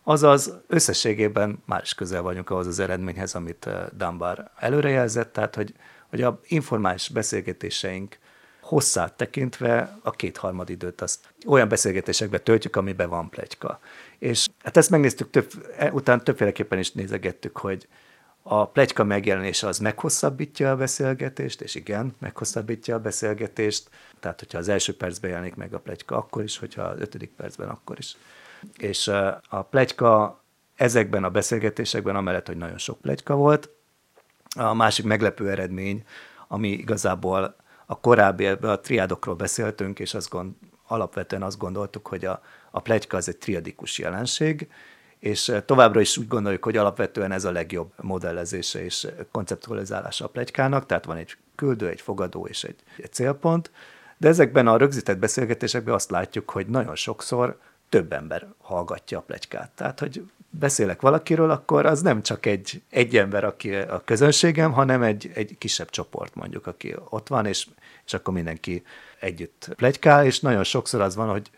azaz 0.04 0.54
összességében 0.68 1.64
már 1.66 1.82
is 1.84 1.94
közel 1.94 2.22
vagyunk 2.22 2.50
ahhoz 2.50 2.68
az 2.68 2.80
eredményhez, 2.80 3.36
amit 3.36 3.68
eh, 3.68 3.86
Dunbar 3.98 4.52
előrejelzett, 4.56 5.34
tehát 5.34 5.56
hogy, 5.56 5.74
hogy 6.10 6.22
a 6.22 6.40
informális 6.48 7.10
beszélgetéseink 7.10 8.18
hosszát 8.62 9.14
tekintve 9.14 9.98
a 10.04 10.12
kétharmad 10.12 10.70
időt 10.70 11.02
azt 11.02 11.20
olyan 11.48 11.68
beszélgetésekbe 11.68 12.40
töltjük, 12.40 12.76
amiben 12.76 13.10
van 13.10 13.30
plegyka. 13.30 13.80
És 14.24 14.48
hát 14.64 14.78
ezt 14.78 14.90
megnéztük, 14.90 15.30
több, 15.30 15.52
e, 15.78 15.92
utána 15.92 16.22
többféleképpen 16.22 16.80
is 16.80 16.92
nézegettük, 16.92 17.58
hogy 17.58 17.88
a 18.42 18.68
plegyka 18.68 19.04
megjelenése 19.04 19.68
az 19.68 19.80
meghosszabbítja 19.80 20.72
a 20.72 20.76
beszélgetést, 20.76 21.62
és 21.62 21.76
igen, 21.76 22.16
meghosszabbítja 22.20 22.96
a 22.96 23.00
beszélgetést, 23.00 23.90
tehát 24.20 24.40
hogyha 24.40 24.58
az 24.58 24.68
első 24.68 24.96
percben 24.96 25.30
jelenik 25.30 25.56
meg 25.56 25.74
a 25.74 25.80
plegyka, 25.80 26.18
akkor 26.18 26.44
is, 26.44 26.58
hogyha 26.58 26.82
az 26.82 27.00
ötödik 27.00 27.32
percben, 27.32 27.70
akkor 27.70 27.98
is. 27.98 28.18
És 28.78 29.08
a 29.50 29.62
plegyka 29.70 30.44
ezekben 30.76 31.24
a 31.24 31.30
beszélgetésekben, 31.30 32.16
amellett, 32.16 32.48
hogy 32.48 32.58
nagyon 32.58 32.78
sok 32.78 33.02
plegyka 33.02 33.36
volt, 33.36 33.70
a 34.56 34.74
másik 34.74 35.06
meglepő 35.06 35.50
eredmény, 35.50 36.04
ami 36.48 36.70
igazából 36.70 37.56
a 37.86 38.00
korábbi 38.00 38.46
a 38.46 38.80
triádokról 38.80 39.36
beszéltünk, 39.36 40.00
és 40.00 40.14
azt 40.14 40.30
gond, 40.30 40.54
alapvetően 40.94 41.44
azt 41.44 41.58
gondoltuk, 41.58 42.08
hogy 42.08 42.26
a, 42.26 42.42
a 42.72 42.80
plegyka 42.80 43.18
az 43.18 43.28
egy 43.28 43.38
triadikus 43.38 43.98
jelenség, 43.98 44.68
és 45.20 45.50
eh, 45.50 45.62
továbbra 45.66 46.00
is 46.00 46.18
úgy 46.18 46.28
gondoljuk, 46.28 46.64
hogy 46.64 46.78
alapvetően 46.78 47.32
ez 47.32 47.46
a 47.46 47.52
legjobb 47.52 47.92
modellezése 48.02 48.84
és 48.84 49.08
konceptualizálása 49.32 50.26
a 50.26 50.28
plegykának, 50.28 50.86
tehát 50.86 51.06
van 51.06 51.18
egy 51.18 51.38
küldő, 51.56 51.90
egy 51.90 52.02
fogadó 52.02 52.48
és 52.48 52.64
egy, 52.64 52.84
egy 52.98 53.14
célpont, 53.14 53.72
de 54.18 54.28
ezekben 54.28 54.68
a 54.68 54.78
rögzített 54.78 55.18
beszélgetésekben 55.18 55.94
azt 55.94 56.12
látjuk, 56.12 56.50
hogy 56.50 56.68
nagyon 56.68 56.96
sokszor 56.96 57.60
több 57.90 58.14
ember 58.14 58.48
hallgatja 58.62 59.18
a 59.18 59.22
plegykát. 59.22 59.72
Tehát, 59.76 60.00
hogy 60.00 60.24
beszélek 60.50 61.02
valakiről, 61.02 61.50
akkor 61.50 61.86
az 61.86 62.02
nem 62.02 62.22
csak 62.22 62.46
egy, 62.46 62.82
egy 62.90 63.18
ember, 63.18 63.44
aki 63.44 63.76
a 63.76 64.02
közönségem, 64.06 64.72
hanem 64.72 65.02
egy, 65.02 65.32
egy 65.34 65.56
kisebb 65.58 65.90
csoport 65.90 66.36
mondjuk, 66.36 66.68
aki 66.68 66.96
ott 67.10 67.28
van, 67.28 67.46
és, 67.46 67.68
és 68.06 68.14
akkor 68.14 68.34
mindenki 68.34 68.84
együtt 69.24 69.70
plegykál, 69.76 70.26
és 70.26 70.40
nagyon 70.40 70.64
sokszor 70.64 71.02
az 71.02 71.16
van, 71.16 71.30
hogy, 71.30 71.50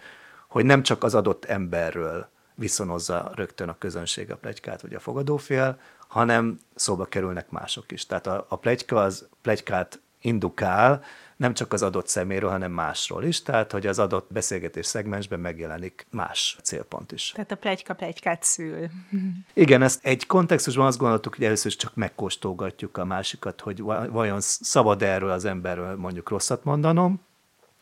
hogy 0.47 0.65
nem 0.65 0.83
csak 0.83 1.03
az 1.03 1.15
adott 1.15 1.45
emberről 1.45 2.27
viszonozza 2.55 3.31
rögtön 3.35 3.69
a 3.69 3.77
közönség 3.77 4.31
a 4.31 4.35
plegykát, 4.35 4.81
vagy 4.81 4.93
a 4.93 4.99
fogadófél, 4.99 5.79
hanem 6.07 6.59
szóba 6.75 7.05
kerülnek 7.05 7.49
mások 7.49 7.91
is. 7.91 8.05
Tehát 8.05 8.27
a, 8.27 8.45
a 8.49 8.55
plegyka 8.55 9.01
az 9.01 9.27
plegykát 9.41 9.99
indukál, 10.21 11.03
nem 11.35 11.53
csak 11.53 11.73
az 11.73 11.81
adott 11.81 12.07
szeméről, 12.07 12.49
hanem 12.49 12.71
másról 12.71 13.23
is, 13.23 13.41
tehát 13.41 13.71
hogy 13.71 13.87
az 13.87 13.99
adott 13.99 14.31
beszélgetés 14.31 14.85
szegmensben 14.85 15.39
megjelenik 15.39 16.07
más 16.11 16.57
célpont 16.63 17.11
is. 17.11 17.31
Tehát 17.35 17.51
a 17.51 17.55
plegyka 17.55 17.93
plegykát 17.93 18.43
szül. 18.43 18.89
Igen, 19.53 19.81
ezt 19.81 20.05
egy 20.05 20.25
kontextusban 20.25 20.85
azt 20.85 20.97
gondoltuk, 20.97 21.35
hogy 21.35 21.45
először 21.45 21.75
csak 21.75 21.95
megkóstolgatjuk 21.95 22.97
a 22.97 23.05
másikat, 23.05 23.61
hogy 23.61 23.81
vajon 24.09 24.41
szabad 24.41 25.01
erről 25.01 25.29
az 25.29 25.45
emberről 25.45 25.95
mondjuk 25.95 26.29
rosszat 26.29 26.63
mondanom, 26.63 27.21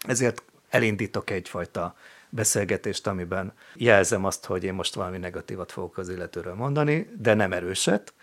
ezért 0.04 0.44
elindítok 0.70 1.30
egyfajta 1.30 1.96
beszélgetést, 2.30 3.08
amiben 3.08 3.54
jelzem 3.76 4.26
azt, 4.26 4.46
hogy 4.46 4.64
én 4.64 4.74
most 4.74 4.94
valami 4.94 5.18
negatívat 5.18 5.72
fogok 5.72 5.98
az 5.98 6.10
illetőről 6.10 6.54
mondani, 6.54 7.10
de 7.18 7.34
nem 7.34 7.54
erőset, 7.54 8.14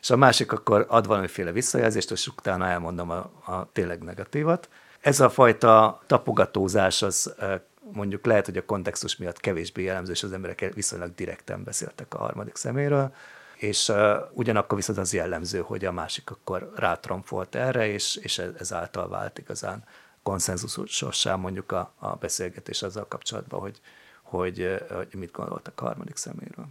és 0.00 0.10
a 0.10 0.16
másik 0.16 0.52
akkor 0.52 0.86
ad 0.88 1.06
valamiféle 1.06 1.52
visszajelzést, 1.52 2.10
és 2.10 2.26
utána 2.26 2.66
elmondom 2.66 3.10
a, 3.10 3.16
a 3.52 3.68
tényleg 3.72 4.02
negatívat. 4.02 4.68
Ez 5.00 5.20
a 5.20 5.30
fajta 5.30 6.02
tapogatózás 6.06 7.02
az 7.02 7.34
mondjuk 7.92 8.26
lehet, 8.26 8.44
hogy 8.44 8.56
a 8.56 8.64
kontextus 8.64 9.16
miatt 9.16 9.40
kevésbé 9.40 9.82
jellemző, 9.82 10.12
és 10.12 10.22
az 10.22 10.32
emberek 10.32 10.70
viszonylag 10.74 11.14
direkten 11.14 11.64
beszéltek 11.64 12.14
a 12.14 12.18
harmadik 12.18 12.56
szeméről, 12.56 13.14
és 13.56 13.88
uh, 13.88 13.96
ugyanakkor 14.32 14.76
viszont 14.76 14.98
az 14.98 15.12
jellemző, 15.12 15.60
hogy 15.60 15.84
a 15.84 15.92
másik 15.92 16.30
akkor 16.30 16.72
rátromfolt 16.76 17.54
erre, 17.54 17.86
és, 17.86 18.16
és 18.16 18.38
ezáltal 18.58 19.08
vált 19.08 19.38
igazán 19.38 19.84
konszenzusossá 20.22 21.36
mondjuk 21.36 21.72
a, 21.72 21.92
a 21.98 22.14
beszélgetés 22.14 22.82
azzal 22.82 23.06
kapcsolatban, 23.08 23.60
hogy, 23.60 23.80
hogy, 24.22 24.78
hogy 24.94 25.08
mit 25.12 25.32
gondoltak 25.32 25.80
a 25.80 25.84
harmadik 25.84 26.16
szeméről. 26.16 26.66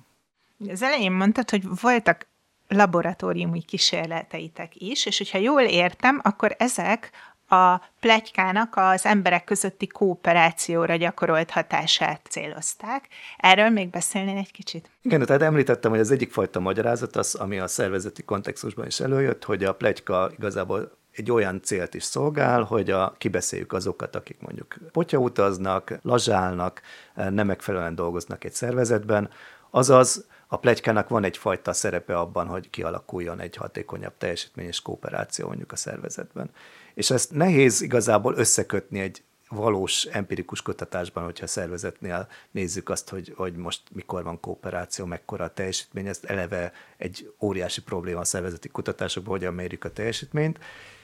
Az 0.70 0.82
elején 0.82 1.12
mondtad, 1.12 1.50
hogy 1.50 1.64
voltak 1.82 2.28
laboratóriumi 2.68 3.62
kísérleteitek 3.62 4.76
is, 4.76 5.06
és 5.06 5.18
hogyha 5.18 5.38
jól 5.38 5.62
értem, 5.62 6.20
akkor 6.24 6.56
ezek 6.58 7.12
a 7.48 7.78
plegykának 8.00 8.74
az 8.76 9.06
emberek 9.06 9.44
közötti 9.44 9.88
kooperációra 9.88 10.96
gyakorolt 10.96 11.50
hatását 11.50 12.22
célozták. 12.30 13.08
Erről 13.38 13.70
még 13.70 13.90
beszélnél 13.90 14.38
egy 14.38 14.52
kicsit? 14.52 14.90
Igen, 15.02 15.26
tehát 15.26 15.42
említettem, 15.42 15.92
hogy 15.92 16.00
az 16.00 16.12
egyik 16.12 16.32
fajta 16.32 16.60
magyarázat 16.60 17.16
az, 17.16 17.36
ami 17.36 17.60
a 17.60 17.68
szervezeti 17.68 18.24
kontextusban 18.24 18.86
is 18.86 19.00
előjött, 19.00 19.44
hogy 19.44 19.64
a 19.64 19.76
plegyka 19.76 20.32
igazából 20.38 20.98
egy 21.18 21.32
olyan 21.32 21.62
célt 21.62 21.94
is 21.94 22.04
szolgál, 22.04 22.64
hogy 22.64 22.92
a, 22.92 23.16
kibeszéljük 23.18 23.74
azokat, 23.74 24.16
akik 24.16 24.38
mondjuk 24.40 24.76
potyautaznak, 24.92 26.00
lazsálnak, 26.02 26.82
nem 27.14 27.48
megfelelően 27.48 27.96
dolgoznak 27.96 28.44
egy 28.44 28.54
szervezetben, 28.54 29.30
azaz 29.70 30.26
a 30.48 30.58
plegykának 30.58 31.10
van 31.10 31.24
egyfajta 31.24 31.74
szerepe 31.74 32.18
abban, 32.18 32.48
hogy 32.48 32.70
kialakuljon 32.70 33.40
egy 33.40 33.56
hatékonyabb 33.56 34.14
teljesítmény 34.18 34.68
és 34.68 34.82
kooperáció 34.82 35.48
mondjuk 35.48 35.72
a 35.72 35.76
szervezetben. 35.76 36.50
És 36.94 37.10
ezt 37.10 37.32
nehéz 37.32 37.82
igazából 37.82 38.36
összekötni 38.36 39.00
egy 39.00 39.24
valós 39.50 40.04
empirikus 40.04 40.62
kutatásban, 40.62 41.24
hogyha 41.24 41.44
a 41.44 41.48
szervezetnél 41.48 42.28
nézzük 42.52 42.90
azt, 42.90 43.10
hogy, 43.10 43.34
hogy 43.36 43.56
most 43.56 43.82
mikor 43.92 44.24
van 44.24 44.40
kooperáció, 44.40 45.06
mekkora 45.06 45.44
a 45.44 45.54
teljesítmény, 45.54 46.08
ez 46.08 46.20
eleve 46.24 46.72
egy 46.98 47.34
óriási 47.40 47.82
probléma 47.82 48.20
a 48.20 48.26
szervezeti 48.26 48.68
kutatásokban, 48.68 49.34
hogyan 49.34 49.54
mérjük 49.54 49.84
a 49.84 49.92
teljesítményt, 49.92 50.60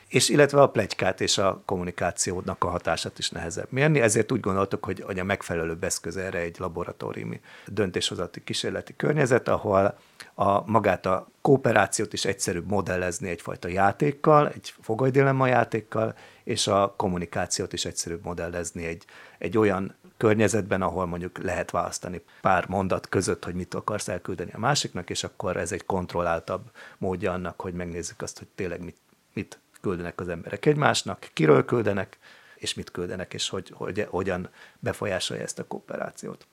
és 0.07 0.29
illetve 0.29 0.61
a 0.61 0.69
plegykát 0.69 1.21
és 1.21 1.37
a 1.37 1.61
kommunikációnak 1.65 2.63
a 2.63 2.69
hatását 2.69 3.19
is 3.19 3.29
nehezebb 3.29 3.67
mérni, 3.69 4.01
ezért 4.01 4.31
úgy 4.31 4.39
gondoltuk, 4.39 4.85
hogy, 4.85 5.01
hogy 5.01 5.19
a 5.19 5.23
megfelelő 5.23 5.77
eszköz 5.79 6.17
erre 6.17 6.39
egy 6.39 6.55
laboratóriumi 6.59 7.39
döntéshozati 7.67 8.43
kísérleti 8.43 8.95
környezet, 8.95 9.47
ahol 9.47 9.97
a 10.33 10.71
magát 10.71 11.05
a 11.05 11.27
kooperációt 11.41 12.13
is 12.13 12.25
egyszerűbb 12.25 12.67
modellezni 12.67 13.29
egyfajta 13.29 13.67
játékkal, 13.67 14.49
egy 14.49 14.73
fogolydilemma 14.81 15.47
játékkal, 15.47 16.15
és 16.43 16.67
a 16.67 16.93
kommunikációt 16.97 17.73
is 17.73 17.85
egyszerűbb 17.85 18.23
modellezni 18.23 18.85
egy, 18.85 19.05
egy 19.37 19.57
olyan 19.57 19.95
környezetben, 20.17 20.81
ahol 20.81 21.05
mondjuk 21.05 21.37
lehet 21.37 21.71
választani 21.71 22.21
pár 22.41 22.67
mondat 22.67 23.09
között, 23.09 23.43
hogy 23.43 23.53
mit 23.53 23.73
akarsz 23.73 24.07
elküldeni 24.07 24.51
a 24.53 24.59
másiknak, 24.59 25.09
és 25.09 25.23
akkor 25.23 25.57
ez 25.57 25.71
egy 25.71 25.85
kontrolláltabb 25.85 26.71
módja 26.97 27.31
annak, 27.31 27.61
hogy 27.61 27.73
megnézzük 27.73 28.21
azt, 28.21 28.37
hogy 28.37 28.47
tényleg 28.55 28.83
mit, 28.83 28.97
mit 29.33 29.59
küldenek 29.83 30.19
az 30.19 30.27
emberek 30.27 30.65
egymásnak, 30.65 31.29
kiről 31.33 31.65
küldenek, 31.65 32.17
és 32.55 32.73
mit 32.73 32.91
küldenek, 32.91 33.33
és 33.33 33.49
hogy, 33.49 33.71
hogy 33.75 34.07
hogyan 34.09 34.49
befolyásolja 34.79 35.43
ezt 35.43 35.59
a 35.59 35.67
kooperációt. 35.67 36.47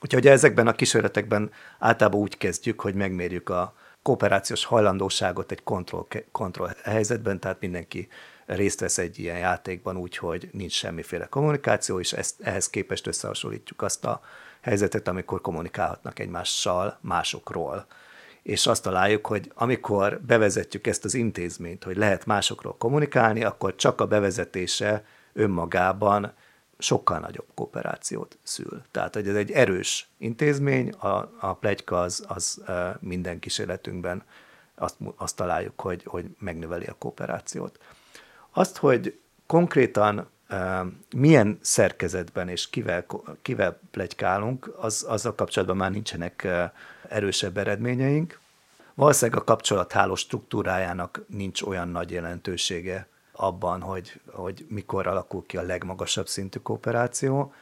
Úgyhogy 0.00 0.26
ezekben 0.26 0.66
a 0.66 0.72
kísérletekben 0.72 1.50
általában 1.78 2.20
úgy 2.20 2.36
kezdjük, 2.36 2.80
hogy 2.80 2.94
megmérjük 2.94 3.48
a 3.48 3.74
kooperációs 4.02 4.64
hajlandóságot 4.64 5.50
egy 5.50 5.62
kontroll, 5.62 6.06
kontroll 6.32 6.70
helyzetben, 6.82 7.40
tehát 7.40 7.60
mindenki 7.60 8.08
részt 8.46 8.80
vesz 8.80 8.98
egy 8.98 9.18
ilyen 9.18 9.38
játékban 9.38 9.96
úgy, 9.96 10.16
hogy 10.16 10.48
nincs 10.52 10.72
semmiféle 10.72 11.26
kommunikáció, 11.26 12.00
és 12.00 12.12
ezt, 12.12 12.40
ehhez 12.40 12.70
képest 12.70 13.06
összehasonlítjuk 13.06 13.82
azt 13.82 14.04
a 14.04 14.20
helyzetet, 14.60 15.08
amikor 15.08 15.40
kommunikálhatnak 15.40 16.18
egymással 16.18 16.98
másokról. 17.00 17.86
És 18.44 18.66
azt 18.66 18.82
találjuk, 18.82 19.26
hogy 19.26 19.52
amikor 19.54 20.20
bevezetjük 20.20 20.86
ezt 20.86 21.04
az 21.04 21.14
intézményt, 21.14 21.84
hogy 21.84 21.96
lehet 21.96 22.26
másokról 22.26 22.76
kommunikálni, 22.76 23.44
akkor 23.44 23.74
csak 23.74 24.00
a 24.00 24.06
bevezetése 24.06 25.04
önmagában 25.32 26.32
sokkal 26.78 27.18
nagyobb 27.18 27.46
kooperációt 27.54 28.38
szül. 28.42 28.82
Tehát, 28.90 29.14
hogy 29.14 29.28
ez 29.28 29.34
egy 29.34 29.50
erős 29.50 30.08
intézmény, 30.18 30.90
a, 30.90 31.32
a 31.40 31.54
plegyka 31.54 32.00
az, 32.00 32.24
az 32.28 32.62
minden 33.00 33.38
kísérletünkben 33.38 34.22
azt, 34.74 34.96
azt 35.16 35.36
találjuk, 35.36 35.80
hogy, 35.80 36.02
hogy 36.04 36.24
megnöveli 36.38 36.86
a 36.86 36.96
kooperációt. 36.98 37.78
Azt, 38.50 38.76
hogy 38.76 39.18
konkrétan 39.46 40.28
milyen 41.16 41.58
szerkezetben 41.60 42.48
és 42.48 42.70
kivel, 42.70 43.06
kivel 43.42 43.78
plegykálunk, 43.90 44.74
az, 44.76 45.04
azzal 45.08 45.34
kapcsolatban 45.34 45.76
már 45.76 45.90
nincsenek 45.90 46.48
erősebb 47.08 47.56
eredményeink. 47.56 48.40
Valószínűleg 48.94 49.40
a 49.40 49.44
kapcsolatháló 49.44 50.14
struktúrájának 50.14 51.24
nincs 51.26 51.62
olyan 51.62 51.88
nagy 51.88 52.10
jelentősége 52.10 53.08
abban, 53.32 53.80
hogy, 53.80 54.20
hogy 54.30 54.66
mikor 54.68 55.06
alakul 55.06 55.46
ki 55.46 55.56
a 55.56 55.62
legmagasabb 55.62 56.28
szintű 56.28 56.58
kooperáció. 56.58 57.52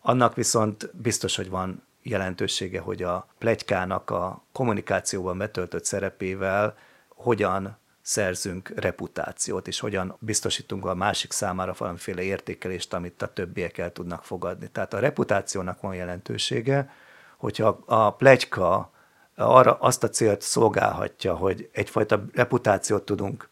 Annak 0.00 0.34
viszont 0.34 0.90
biztos, 0.96 1.36
hogy 1.36 1.50
van 1.50 1.82
jelentősége, 2.02 2.80
hogy 2.80 3.02
a 3.02 3.26
plegykának 3.38 4.10
a 4.10 4.42
kommunikációban 4.52 5.38
betöltött 5.38 5.84
szerepével 5.84 6.76
hogyan 7.08 7.78
szerzünk 8.02 8.72
reputációt, 8.76 9.68
és 9.68 9.80
hogyan 9.80 10.16
biztosítunk 10.18 10.86
a 10.86 10.94
másik 10.94 11.32
számára 11.32 11.74
valamiféle 11.78 12.22
értékelést, 12.22 12.94
amit 12.94 13.22
a 13.22 13.32
többiek 13.32 13.78
el 13.78 13.92
tudnak 13.92 14.24
fogadni. 14.24 14.68
Tehát 14.68 14.94
a 14.94 14.98
reputációnak 14.98 15.80
van 15.80 15.94
jelentősége, 15.94 16.90
hogyha 17.42 17.78
a 17.86 18.14
plegyka 18.14 18.90
arra 19.36 19.72
azt 19.80 20.04
a 20.04 20.08
célt 20.08 20.40
szolgálhatja, 20.40 21.34
hogy 21.34 21.68
egyfajta 21.72 22.24
reputációt 22.34 23.02
tudunk 23.02 23.48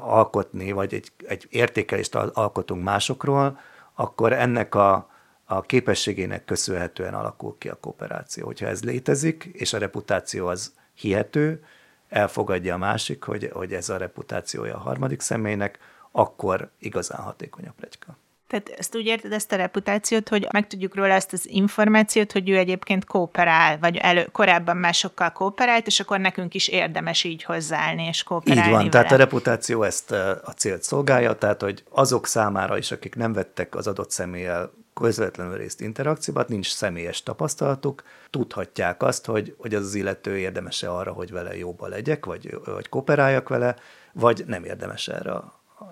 alkotni, 0.00 0.72
vagy 0.72 0.94
egy, 0.94 1.12
egy 1.26 1.46
értékelést 1.50 2.14
alkotunk 2.14 2.82
másokról, 2.82 3.58
akkor 3.94 4.32
ennek 4.32 4.74
a, 4.74 5.10
a 5.44 5.60
képességének 5.60 6.44
köszönhetően 6.44 7.14
alakul 7.14 7.56
ki 7.58 7.68
a 7.68 7.78
kooperáció. 7.80 8.46
Hogyha 8.46 8.66
ez 8.66 8.84
létezik, 8.84 9.44
és 9.44 9.72
a 9.72 9.78
reputáció 9.78 10.46
az 10.46 10.72
hihető, 10.94 11.64
elfogadja 12.08 12.74
a 12.74 12.78
másik, 12.78 13.24
hogy, 13.24 13.50
hogy 13.52 13.72
ez 13.72 13.88
a 13.88 13.96
reputációja 13.96 14.74
a 14.74 14.80
harmadik 14.80 15.20
személynek, 15.20 15.78
akkor 16.10 16.70
igazán 16.78 17.20
hatékony 17.20 17.66
a 17.66 17.72
plegyka. 17.76 18.16
Tehát 18.50 18.68
ezt 18.78 18.96
úgy 18.96 19.06
érted, 19.06 19.32
ezt 19.32 19.52
a 19.52 19.56
reputációt, 19.56 20.28
hogy 20.28 20.46
megtudjuk 20.52 20.94
róla 20.94 21.12
ezt 21.12 21.32
az 21.32 21.48
információt, 21.48 22.32
hogy 22.32 22.48
ő 22.48 22.56
egyébként 22.56 23.04
kooperál, 23.04 23.78
vagy 23.78 23.96
elő, 23.96 24.28
korábban 24.32 24.76
másokkal 24.76 25.32
kooperált, 25.32 25.86
és 25.86 26.00
akkor 26.00 26.20
nekünk 26.20 26.54
is 26.54 26.68
érdemes 26.68 27.24
így 27.24 27.42
hozzáállni 27.42 28.06
és 28.06 28.22
kooperálni 28.22 28.62
Így 28.62 28.70
van, 28.70 28.78
vele. 28.78 28.90
tehát 28.90 29.12
a 29.12 29.16
reputáció 29.16 29.82
ezt 29.82 30.10
a 30.44 30.52
célt 30.56 30.82
szolgálja, 30.82 31.32
tehát 31.34 31.62
hogy 31.62 31.84
azok 31.90 32.26
számára 32.26 32.78
is, 32.78 32.90
akik 32.92 33.14
nem 33.14 33.32
vettek 33.32 33.74
az 33.74 33.86
adott 33.86 34.10
személlyel 34.10 34.70
közvetlenül 34.94 35.56
részt 35.56 35.80
interakcióban, 35.80 36.44
nincs 36.48 36.72
személyes 36.72 37.22
tapasztalatuk, 37.22 38.02
tudhatják 38.30 39.02
azt, 39.02 39.26
hogy, 39.26 39.54
hogy 39.58 39.74
az 39.74 39.84
az 39.84 39.94
illető 39.94 40.38
érdemese 40.38 40.88
arra, 40.88 41.12
hogy 41.12 41.30
vele 41.30 41.56
jóba 41.56 41.86
legyek, 41.86 42.24
vagy, 42.24 42.58
vagy 42.64 42.88
kooperáljak 42.88 43.48
vele, 43.48 43.76
vagy 44.12 44.44
nem 44.46 44.64
érdemes 44.64 45.08
erre, 45.08 45.32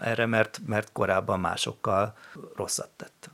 erre 0.01 0.27
mert, 0.27 0.61
mert 0.67 0.93
korábban 0.93 1.41
másokkal 1.41 2.17
rosszat 2.57 2.91
tett 2.97 3.31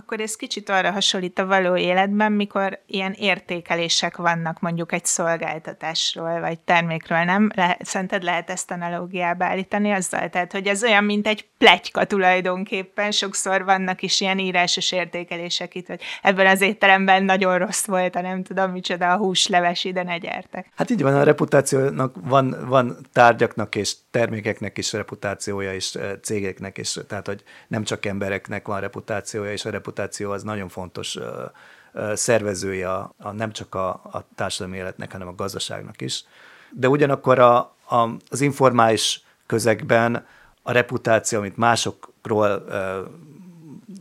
akkor 0.00 0.20
ez 0.20 0.36
kicsit 0.36 0.68
arra 0.68 0.90
hasonlít 0.90 1.38
a 1.38 1.46
való 1.46 1.76
életben, 1.76 2.32
mikor 2.32 2.78
ilyen 2.86 3.12
értékelések 3.12 4.16
vannak 4.16 4.60
mondjuk 4.60 4.92
egy 4.92 5.04
szolgáltatásról, 5.04 6.40
vagy 6.40 6.58
termékről, 6.60 7.24
nem? 7.24 7.50
Le, 7.54 7.76
szerinted 7.80 8.22
lehet 8.22 8.50
ezt 8.50 8.70
analógiába 8.70 9.44
állítani 9.44 9.90
azzal? 9.90 10.28
Tehát, 10.28 10.52
hogy 10.52 10.66
ez 10.66 10.82
olyan, 10.82 11.04
mint 11.04 11.26
egy 11.26 11.48
pletyka 11.58 12.04
tulajdonképpen, 12.04 13.10
sokszor 13.10 13.64
vannak 13.64 14.02
is 14.02 14.20
ilyen 14.20 14.38
írásos 14.38 14.92
értékelések 14.92 15.74
itt, 15.74 15.86
hogy 15.86 16.00
ebben 16.22 16.46
az 16.46 16.60
étteremben 16.60 17.24
nagyon 17.24 17.58
rossz 17.58 17.86
volt, 17.86 18.16
a 18.16 18.20
nem 18.20 18.42
tudom 18.42 18.70
micsoda, 18.70 19.12
a 19.12 19.16
húsleves, 19.16 19.84
ide 19.84 20.02
ne 20.02 20.18
gyertek. 20.18 20.66
Hát 20.76 20.90
így 20.90 21.02
van, 21.02 21.14
a 21.14 21.22
reputációnak 21.22 22.14
van, 22.24 22.56
van 22.68 22.96
tárgyaknak 23.12 23.74
és 23.74 23.94
termékeknek 24.10 24.78
is 24.78 24.92
reputációja, 24.92 25.74
és 25.74 25.98
cégeknek 26.22 26.78
is, 26.78 26.96
tehát 27.08 27.26
hogy 27.26 27.42
nem 27.68 27.84
csak 27.84 28.06
embereknek 28.06 28.66
van 28.66 28.80
reputációja, 28.80 29.52
és 29.52 29.64
a 29.64 29.70
reputáció 29.70 29.88
az 29.98 30.42
nagyon 30.42 30.68
fontos 30.68 31.18
szervezője 32.12 32.92
a, 32.92 33.14
a, 33.18 33.30
nem 33.30 33.52
csak 33.52 33.74
a, 33.74 33.88
a 33.88 34.24
társadalmi 34.34 34.76
életnek, 34.76 35.12
hanem 35.12 35.28
a 35.28 35.34
gazdaságnak 35.34 36.00
is. 36.00 36.24
De 36.70 36.88
ugyanakkor 36.88 37.38
a, 37.38 37.56
a, 37.88 38.08
az 38.30 38.40
informális 38.40 39.22
közegben 39.46 40.26
a 40.62 40.72
reputáció, 40.72 41.38
amit 41.38 41.56
másokról 41.56 42.64
ö, 42.68 43.00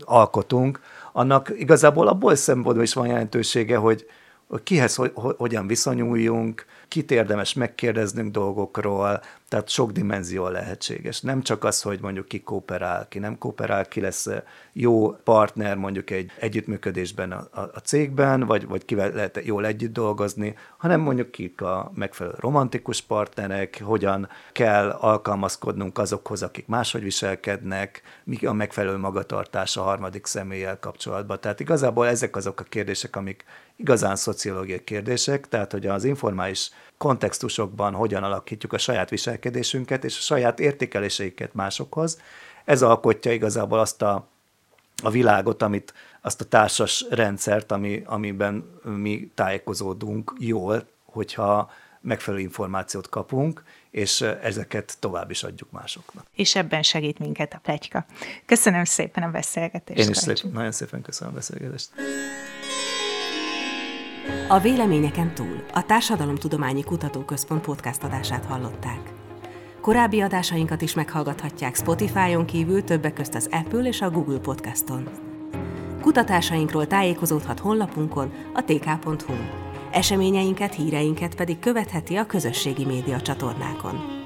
alkotunk, 0.04 0.82
annak 1.12 1.52
igazából 1.56 2.08
abból 2.08 2.36
szempontból 2.36 2.84
is 2.84 2.94
van 2.94 3.08
jelentősége, 3.08 3.78
hogy, 3.78 4.06
hogy 4.50 4.64
kihez 4.64 4.96
hogy, 4.96 5.12
hogyan 5.16 5.68
viszonyuljunk, 5.68 6.66
kit 6.88 7.12
érdemes 7.12 7.54
megkérdeznünk 7.54 8.32
dolgokról, 8.32 9.22
tehát 9.48 9.70
sok 9.70 9.92
dimenzió 9.92 10.48
lehetséges. 10.48 11.22
Nem 11.22 11.42
csak 11.42 11.64
az, 11.64 11.82
hogy 11.82 12.00
mondjuk 12.02 12.28
ki 12.28 12.42
kooperál, 12.42 13.08
ki 13.08 13.20
nem 13.20 13.38
kooperál, 13.38 13.88
ki 13.88 14.02
lesz 14.02 14.28
jó 14.74 15.12
partner 15.12 15.76
mondjuk 15.76 16.10
egy 16.10 16.32
együttműködésben 16.40 17.32
a, 17.32 17.48
a, 17.52 17.60
a 17.60 17.80
cégben, 17.84 18.46
vagy, 18.46 18.68
vagy 18.68 18.86
kivel 18.86 19.12
lehet 19.12 19.40
jól 19.44 19.66
együtt 19.66 19.94
dolgozni, 19.94 20.56
hanem 20.78 21.00
mondjuk 21.00 21.32
kik 21.32 21.62
a 21.62 21.92
megfelelő 21.96 22.36
romantikus 22.40 23.02
partnerek, 23.02 23.82
hogyan 23.84 24.30
kell 24.52 24.90
alkalmazkodnunk 24.90 25.98
azokhoz, 25.98 26.44
akik 26.44 26.68
máshogy 26.68 27.04
viselkednek, 27.04 28.02
mi 28.24 28.38
a 28.46 28.54
megfelelő 28.54 28.98
magatartás 28.98 29.78
a 29.78 29.82
harmadik 29.82 30.26
személlyel 30.26 30.80
kapcsolatban. 30.80 31.40
Tehát 31.40 31.60
igazából 31.60 32.08
ezek 32.08 32.36
azok 32.36 32.60
a 32.60 32.64
kérdések, 32.64 33.16
amik 33.16 33.44
igazán 33.80 34.16
szociológiai 34.16 34.84
kérdések, 34.84 35.48
tehát 35.48 35.72
hogy 35.72 35.88
az 35.88 36.04
informális 36.04 36.70
kontextusokban 36.98 37.94
hogyan 37.94 38.24
alakítjuk 38.24 38.74
a 38.74 38.78
saját 38.78 39.10
viselkedésünket 39.10 40.04
és 40.04 40.18
a 40.18 40.22
saját 40.22 40.60
értékeléseiket 40.60 41.54
másokhoz. 41.54 42.22
Ez 42.66 42.82
alkotja 42.82 43.32
igazából 43.32 43.80
azt 43.80 44.02
a, 44.02 44.28
a 45.04 45.10
világot, 45.10 45.62
amit, 45.62 45.94
azt 46.22 46.42
a 46.42 46.46
társas 46.46 47.06
rendszert, 47.10 47.72
ami, 47.72 48.04
amiben 48.06 48.80
mi 48.84 49.32
tájékozódunk 49.36 50.34
jól, 50.40 50.88
hogyha 51.06 51.72
megfelelő 52.02 52.44
információt 52.44 53.10
kapunk, 53.10 53.64
és 53.92 54.22
ezeket 54.22 54.98
tovább 55.00 55.32
is 55.32 55.44
adjuk 55.44 55.72
másoknak. 55.72 56.26
És 56.34 56.56
ebben 56.56 56.84
segít 56.84 57.20
minket 57.20 57.54
a 57.54 57.60
plegyka. 57.64 58.06
Köszönöm 58.46 58.84
szépen 58.84 59.24
a 59.24 59.30
beszélgetést. 59.30 60.00
Én 60.00 60.10
is 60.10 60.18
szép, 60.18 60.54
nagyon 60.54 60.72
szépen 60.72 61.02
köszönöm 61.02 61.34
a 61.34 61.36
beszélgetést. 61.36 61.90
A 64.48 64.60
Véleményeken 64.60 65.34
túl 65.34 65.64
a 65.74 65.86
Társadalomtudományi 65.86 66.84
Kutatóközpont 66.84 67.62
podcast 67.62 68.04
adását 68.04 68.46
hallották. 68.46 69.14
Korábbi 69.82 70.22
adásainkat 70.22 70.82
is 70.82 70.94
meghallgathatják 70.94 71.76
Spotify-on 71.76 72.46
kívül 72.46 72.84
többek 72.84 73.14
közt 73.14 73.36
az 73.36 73.50
Apple 73.52 73.84
és 73.84 74.02
a 74.02 74.10
Google 74.10 74.40
Podcaston. 74.40 75.10
Kutatásainkról 76.02 76.88
tájékozódhat 76.88 77.60
honlapunkon, 77.60 78.32
a 78.54 78.64
tk.hu. 78.64 79.34
Eseményeinket, 79.92 80.76
híreinket 80.76 81.36
pedig 81.36 81.60
követheti 81.60 82.16
a 82.16 82.26
közösségi 82.26 82.86
média 82.86 83.22
csatornákon. 83.22 84.19